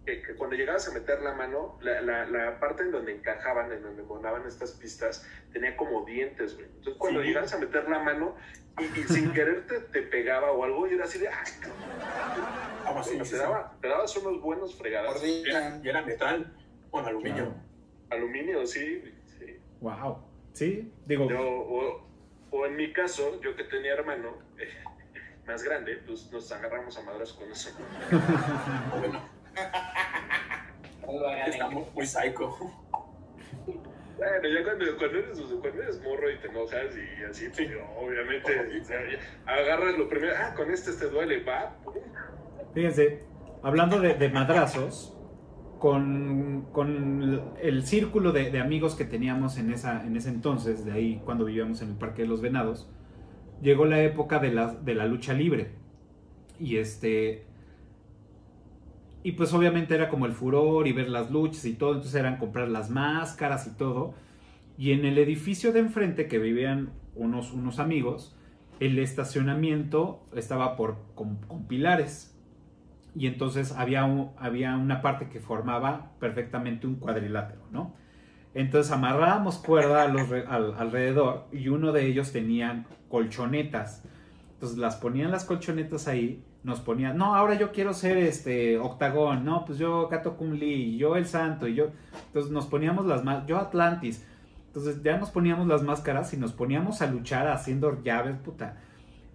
que, 0.04 0.20
que 0.22 0.34
cuando 0.34 0.56
llegabas 0.56 0.88
a 0.88 0.92
meter 0.92 1.20
la 1.22 1.34
mano, 1.34 1.78
la, 1.80 2.00
la, 2.00 2.26
la 2.26 2.58
parte 2.58 2.82
en 2.82 2.90
donde 2.90 3.14
encajaban, 3.14 3.70
en 3.70 3.82
donde 3.82 4.02
monaban 4.02 4.46
estas 4.48 4.72
pistas, 4.72 5.24
tenía 5.52 5.76
como 5.76 6.04
dientes, 6.04 6.54
güey. 6.56 6.66
Entonces, 6.66 6.94
cuando 6.98 7.20
Sí. 7.20 7.28
llegabas 7.28 7.54
a 7.54 7.58
meter 7.58 7.88
la 7.88 8.00
mano 8.00 8.34
y, 8.80 8.84
y 9.00 9.04
sin 9.04 9.32
querer 9.34 9.66
te, 9.68 9.78
te 9.80 10.02
pegaba 10.02 10.50
o 10.50 10.64
algo, 10.64 10.88
y 10.88 10.94
era 10.94 11.04
así 11.04 11.18
de, 11.20 11.28
¡ay, 11.28 11.52
cabrón! 11.60 12.48
Ah, 12.84 13.02
sí, 13.04 13.18
te, 13.18 13.24
sí, 13.26 13.30
sí. 13.32 13.36
daba- 13.36 13.76
te 13.80 13.86
dabas 13.88 14.16
unos 14.16 14.40
buenos 14.42 14.74
fregadas. 14.76 15.22
Y 15.24 15.44
era, 15.84 16.02
metal, 16.02 16.52
bueno, 16.90 17.08
aluminio. 17.08 17.54
Aluminio, 18.10 18.66
sí, 18.66 19.04
sí. 19.38 19.56
Wow. 19.80 20.26
Sí, 20.58 20.92
digo, 21.06 21.30
Yo, 21.30 21.40
o, 21.40 22.04
o 22.50 22.66
en 22.66 22.74
mi 22.74 22.92
caso, 22.92 23.40
yo 23.40 23.54
que 23.54 23.62
tenía 23.62 23.92
hermano 23.92 24.38
eh, 24.58 24.66
más 25.46 25.62
grande, 25.62 26.02
pues 26.04 26.32
nos 26.32 26.50
agarramos 26.50 26.98
a 26.98 27.02
madras 27.02 27.32
con 27.32 27.48
eso. 27.48 27.70
Bueno, 28.98 29.22
en 31.06 31.84
muy, 31.94 32.04
psycho. 32.04 32.58
Bueno, 34.16 34.48
ya 34.48 34.64
cuando, 34.64 34.96
cuando, 34.96 35.18
eres, 35.20 35.38
cuando 35.38 35.80
eres 35.80 36.02
morro 36.02 36.28
y 36.28 36.38
te 36.38 36.48
enojas 36.48 36.86
y 36.96 37.22
así, 37.22 37.48
pues, 37.50 37.70
obviamente 37.96 38.80
o 38.80 38.84
sea, 38.84 39.00
ya 39.08 39.20
agarras 39.46 39.96
lo 39.96 40.08
primero, 40.08 40.34
ah, 40.36 40.54
con 40.56 40.72
este 40.72 40.92
te 40.94 41.08
duele, 41.08 41.44
va, 41.44 41.76
fíjense, 42.74 43.22
hablando 43.62 44.00
de, 44.00 44.14
de 44.14 44.28
madrazos, 44.28 45.16
con, 45.78 46.66
con 46.72 47.52
el 47.62 47.84
círculo 47.84 48.32
de, 48.32 48.58
amigos 48.60 48.94
que 48.94 49.04
teníamos 49.04 49.58
en, 49.58 49.72
esa, 49.72 50.04
en 50.04 50.16
ese 50.16 50.30
entonces, 50.30 50.84
de 50.84 50.92
ahí 50.92 51.22
cuando 51.24 51.44
vivíamos 51.44 51.82
en 51.82 51.90
el 51.90 51.94
Parque 51.96 52.22
de 52.22 52.28
los 52.28 52.40
Venados, 52.40 52.90
llegó 53.62 53.84
la 53.84 54.02
época 54.02 54.38
de 54.38 54.52
la, 54.52 54.74
de 54.74 54.94
la 54.94 55.06
lucha 55.06 55.34
libre. 55.34 55.72
Y 56.58 56.76
este. 56.76 57.46
Y 59.22 59.32
pues 59.32 59.52
obviamente 59.52 59.94
era 59.94 60.08
como 60.08 60.26
el 60.26 60.32
furor 60.32 60.86
y 60.86 60.92
ver 60.92 61.08
las 61.08 61.30
luchas 61.30 61.64
y 61.64 61.74
todo, 61.74 61.90
entonces 61.92 62.14
eran 62.14 62.38
comprar 62.38 62.68
las 62.68 62.90
máscaras 62.90 63.66
y 63.66 63.76
todo. 63.76 64.14
Y 64.76 64.92
en 64.92 65.04
el 65.04 65.18
edificio 65.18 65.72
de 65.72 65.80
enfrente 65.80 66.28
que 66.28 66.38
vivían 66.38 66.90
unos, 67.14 67.52
unos 67.52 67.78
amigos, 67.78 68.36
el 68.80 68.98
estacionamiento 68.98 70.24
estaba 70.34 70.76
por, 70.76 70.98
con 71.14 71.38
pilares. 71.66 72.37
Y 73.14 73.26
entonces 73.26 73.72
había, 73.72 74.04
un- 74.04 74.30
había 74.38 74.76
una 74.76 75.02
parte 75.02 75.28
que 75.28 75.40
formaba 75.40 76.12
perfectamente 76.20 76.86
un 76.86 76.96
cuadrilátero, 76.96 77.62
¿no? 77.72 77.94
Entonces 78.54 78.92
amarrábamos 78.92 79.58
cuerda 79.58 80.02
al- 80.04 80.74
alrededor 80.78 81.46
y 81.52 81.68
uno 81.68 81.92
de 81.92 82.06
ellos 82.06 82.32
tenía 82.32 82.84
colchonetas. 83.08 84.02
Entonces 84.54 84.78
las 84.78 84.96
ponían 84.96 85.30
las 85.30 85.44
colchonetas 85.44 86.08
ahí, 86.08 86.42
nos 86.64 86.80
ponía, 86.80 87.12
no, 87.14 87.36
ahora 87.36 87.54
yo 87.54 87.70
quiero 87.70 87.94
ser 87.94 88.16
este 88.18 88.78
Octagón, 88.78 89.44
no, 89.44 89.64
pues 89.64 89.78
yo 89.78 90.08
Kato 90.08 90.36
Kun 90.36 90.58
Lee, 90.58 90.96
yo 90.98 91.14
el 91.16 91.26
Santo, 91.26 91.68
y 91.68 91.74
yo, 91.76 91.90
entonces 92.26 92.50
nos 92.50 92.66
poníamos 92.66 93.06
las 93.06 93.22
más, 93.24 93.46
yo 93.46 93.58
Atlantis, 93.58 94.26
entonces 94.66 95.00
ya 95.02 95.16
nos 95.16 95.30
poníamos 95.30 95.68
las 95.68 95.82
máscaras 95.82 96.34
y 96.34 96.36
nos 96.36 96.52
poníamos 96.52 97.00
a 97.00 97.06
luchar 97.06 97.46
haciendo 97.48 98.02
llaves, 98.02 98.36
puta. 98.38 98.76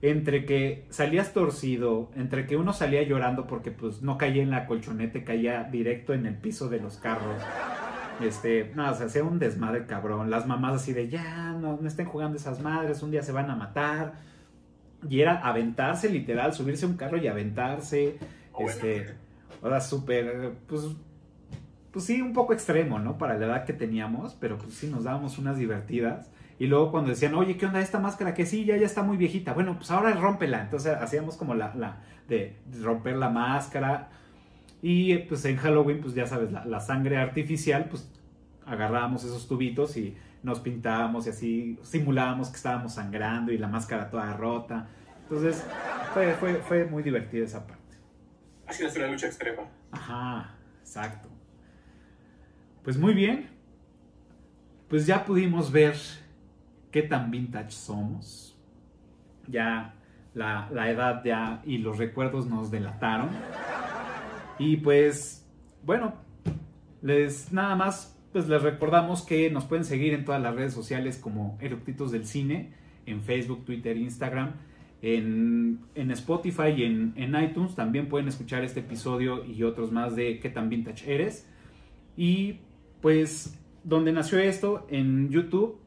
Entre 0.04 0.46
que 0.46 0.86
salías 0.90 1.32
torcido, 1.32 2.12
entre 2.18 2.46
que 2.46 2.58
uno 2.58 2.74
salía 2.74 3.04
llorando 3.04 3.48
porque 3.48 3.72
pues 3.72 4.02
no 4.02 4.18
caía 4.18 4.44
en 4.44 4.52
la 4.52 4.66
colchonete, 4.66 5.24
caía 5.24 5.64
directo 5.64 6.14
en 6.14 6.26
el 6.26 6.36
piso 6.36 6.68
de 6.68 6.82
los 6.82 6.98
carros. 6.98 7.42
Este, 8.22 8.74
no, 8.76 8.94
se 8.94 9.06
hacía 9.06 9.24
un 9.24 9.40
desmadre 9.40 9.86
cabrón. 9.86 10.30
Las 10.30 10.46
mamás 10.46 10.76
así 10.76 10.92
de 10.92 11.08
ya, 11.08 11.54
no, 11.54 11.80
no 11.82 11.88
estén 11.88 12.06
jugando 12.06 12.36
esas 12.36 12.62
madres, 12.62 13.02
un 13.02 13.12
día 13.12 13.24
se 13.24 13.32
van 13.32 13.50
a 13.50 13.56
matar. 13.56 14.16
Y 15.10 15.22
era 15.22 15.40
aventarse 15.40 16.10
literal, 16.10 16.54
subirse 16.54 16.84
a 16.86 16.90
un 16.90 16.98
carro 16.98 17.16
y 17.16 17.28
aventarse. 17.28 18.18
Este, 18.60 19.16
o 19.62 19.70
sea, 19.70 19.80
súper, 19.80 20.52
pues, 20.68 20.82
pues 21.92 22.04
sí, 22.04 22.22
un 22.22 22.34
poco 22.34 22.52
extremo, 22.52 23.00
¿no? 23.00 23.18
Para 23.18 23.38
la 23.38 23.46
edad 23.46 23.66
que 23.66 23.72
teníamos, 23.72 24.36
pero 24.36 24.58
pues 24.58 24.74
sí, 24.74 24.88
nos 24.88 25.06
dábamos 25.06 25.38
unas 25.38 25.58
divertidas. 25.58 26.30
Y 26.60 26.68
luego 26.68 26.92
cuando 26.92 27.10
decían, 27.10 27.34
oye, 27.36 27.58
¿qué 27.58 27.66
onda 27.66 27.82
esta 27.82 28.00
máscara? 28.00 28.34
Que 28.34 28.46
sí, 28.46 28.66
ya, 28.66 28.78
ya 28.78 28.86
está 28.86 29.04
muy 29.04 29.18
viejita. 29.18 29.54
Bueno, 29.54 29.76
pues 29.76 29.92
ahora 29.92 30.14
rómpela. 30.14 30.62
Entonces 30.62 30.96
hacíamos 30.96 31.36
como 31.36 31.56
la, 31.56 31.74
la 31.76 31.98
de 32.28 32.56
romper 32.82 33.18
la 33.18 33.30
máscara. 33.30 34.10
Y 34.82 35.18
pues 35.20 35.44
en 35.46 35.58
Halloween, 35.58 36.02
pues 36.02 36.14
ya 36.14 36.28
sabes, 36.28 36.52
la, 36.52 36.66
la 36.66 36.80
sangre 36.80 37.18
artificial, 37.18 37.86
pues 37.90 38.10
agarrábamos 38.66 39.24
esos 39.24 39.48
tubitos 39.48 39.98
y 39.98 40.16
nos 40.44 40.60
pintábamos 40.60 41.26
y 41.26 41.30
así 41.30 41.80
simulábamos 41.84 42.50
que 42.50 42.58
estábamos 42.58 42.94
sangrando 42.94 43.52
y 43.52 43.58
la 43.58 43.68
máscara 43.68 44.10
toda 44.10 44.34
rota. 44.34 44.88
Entonces 45.24 45.66
fue, 46.14 46.34
fue, 46.34 46.56
fue 46.56 46.86
muy 46.86 47.02
divertida 47.02 47.46
esa 47.46 47.66
parte. 47.66 47.98
Así 48.68 48.84
es 48.84 48.96
una 48.96 49.08
lucha 49.08 49.28
extrema. 49.28 49.64
Ajá, 49.92 50.56
exacto. 50.82 51.30
Pues 52.84 52.98
muy 52.98 53.14
bien. 53.14 53.50
Pues 54.90 55.06
ya 55.06 55.26
pudimos 55.26 55.72
ver 55.72 55.96
qué 56.94 57.02
tan 57.02 57.32
vintage 57.32 57.72
somos. 57.72 58.58
Ya 59.50 59.96
la, 60.34 60.70
la 60.72 60.90
edad 60.90 61.22
ya 61.26 61.62
y 61.66 61.80
los 61.80 61.98
recuerdos 61.98 62.46
nos 62.46 62.72
delataron. 62.72 63.30
Y 64.58 64.78
pues, 64.78 65.46
bueno, 65.84 66.14
les 67.02 67.52
nada 67.52 67.76
más 67.76 68.14
pues 68.32 68.48
les 68.48 68.64
recordamos 68.64 69.22
que 69.22 69.52
nos 69.52 69.66
pueden 69.66 69.86
seguir 69.86 70.14
en 70.14 70.26
todas 70.26 70.42
las 70.42 70.56
redes 70.56 70.74
sociales 70.74 71.18
como 71.18 71.58
Eructitos 71.62 72.12
del 72.12 72.26
Cine, 72.26 72.74
en 73.06 73.22
Facebook, 73.22 73.64
Twitter, 73.64 73.96
Instagram, 73.96 74.54
en, 75.04 75.82
en 75.94 76.12
Spotify 76.12 76.70
y 76.76 76.84
en, 76.84 77.14
en, 77.16 77.36
iTunes. 77.42 77.76
También 77.76 78.10
pueden 78.10 78.28
escuchar 78.28 78.64
este 78.64 78.80
episodio 78.80 79.46
y 79.46 79.62
otros 79.62 79.92
más 79.92 80.16
de 80.16 80.40
¿Qué 80.40 80.50
tan 80.50 80.70
vintage 80.70 81.14
eres? 81.14 81.48
Y 82.18 82.60
pues, 83.02 83.60
donde 83.84 84.12
nació 84.12 84.40
esto, 84.40 84.88
en 84.90 85.30
YouTube. 85.30 85.78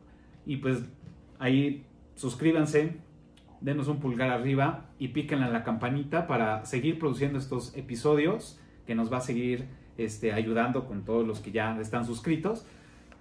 Y 0.46 0.58
pues 0.58 0.84
ahí 1.38 1.85
suscríbanse, 2.14 2.96
denos 3.61 3.88
un 3.88 4.01
pulgar 4.01 4.31
arriba 4.31 4.87
y 4.99 5.09
píquenle 5.09 5.46
a 5.46 5.49
la 5.49 5.64
campanita 5.64 6.27
para 6.27 6.64
seguir 6.64 6.99
produciendo 6.99 7.38
estos 7.38 7.77
episodios 7.77 8.61
que 8.87 8.94
nos 8.94 9.12
va 9.12 9.18
a 9.18 9.20
seguir 9.20 9.66
este, 9.99 10.33
ayudando 10.33 10.87
con 10.87 11.05
todos 11.05 11.27
los 11.27 11.40
que 11.40 11.53
ya 11.53 11.79
están 11.81 12.05
suscritos. 12.05 12.66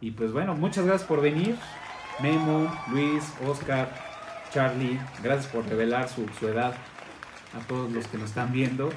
Y 0.01 0.11
pues 0.11 0.31
bueno, 0.31 0.55
muchas 0.55 0.85
gracias 0.85 1.07
por 1.07 1.21
venir. 1.21 1.55
Memo, 2.21 2.71
Luis, 2.91 3.33
Oscar, 3.47 3.89
Charlie, 4.51 4.99
gracias 5.23 5.47
por 5.51 5.67
revelar 5.67 6.07
su, 6.07 6.27
su 6.39 6.47
edad 6.47 6.73
a 7.53 7.67
todos 7.67 7.91
los 7.91 8.07
que 8.07 8.17
nos 8.17 8.29
están 8.29 8.51
viendo. 8.51 8.89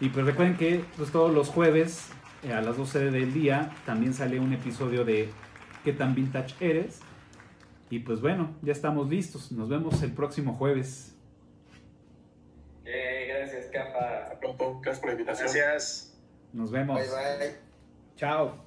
Y 0.00 0.08
pues 0.10 0.26
recuerden 0.26 0.56
que 0.56 0.84
pues, 0.96 1.10
todos 1.10 1.32
los 1.32 1.48
jueves 1.48 2.10
eh, 2.42 2.52
a 2.52 2.60
las 2.60 2.76
12 2.76 3.10
del 3.10 3.32
día 3.32 3.70
también 3.86 4.12
sale 4.12 4.40
un 4.40 4.52
episodio 4.52 5.04
de 5.04 5.30
¿Qué 5.84 5.92
tan 5.92 6.16
vintage 6.16 6.56
eres? 6.58 7.00
Y 7.90 8.00
pues 8.00 8.20
bueno, 8.20 8.54
ya 8.62 8.72
estamos 8.72 9.08
listos. 9.08 9.52
Nos 9.52 9.68
vemos 9.68 10.02
el 10.02 10.12
próximo 10.12 10.54
jueves. 10.54 11.14
Eh, 12.84 13.26
gracias, 13.28 13.66
Capa. 13.66 14.24
Hasta 14.24 14.40
pronto. 14.40 14.80
Gracias 14.80 15.00
por 15.00 15.08
la 15.08 15.12
invitación. 15.12 15.48
Gracias. 15.52 16.18
Nos 16.52 16.70
vemos. 16.70 16.98
Bye 16.98 17.38
bye. 17.38 17.56
Chao. 18.16 18.66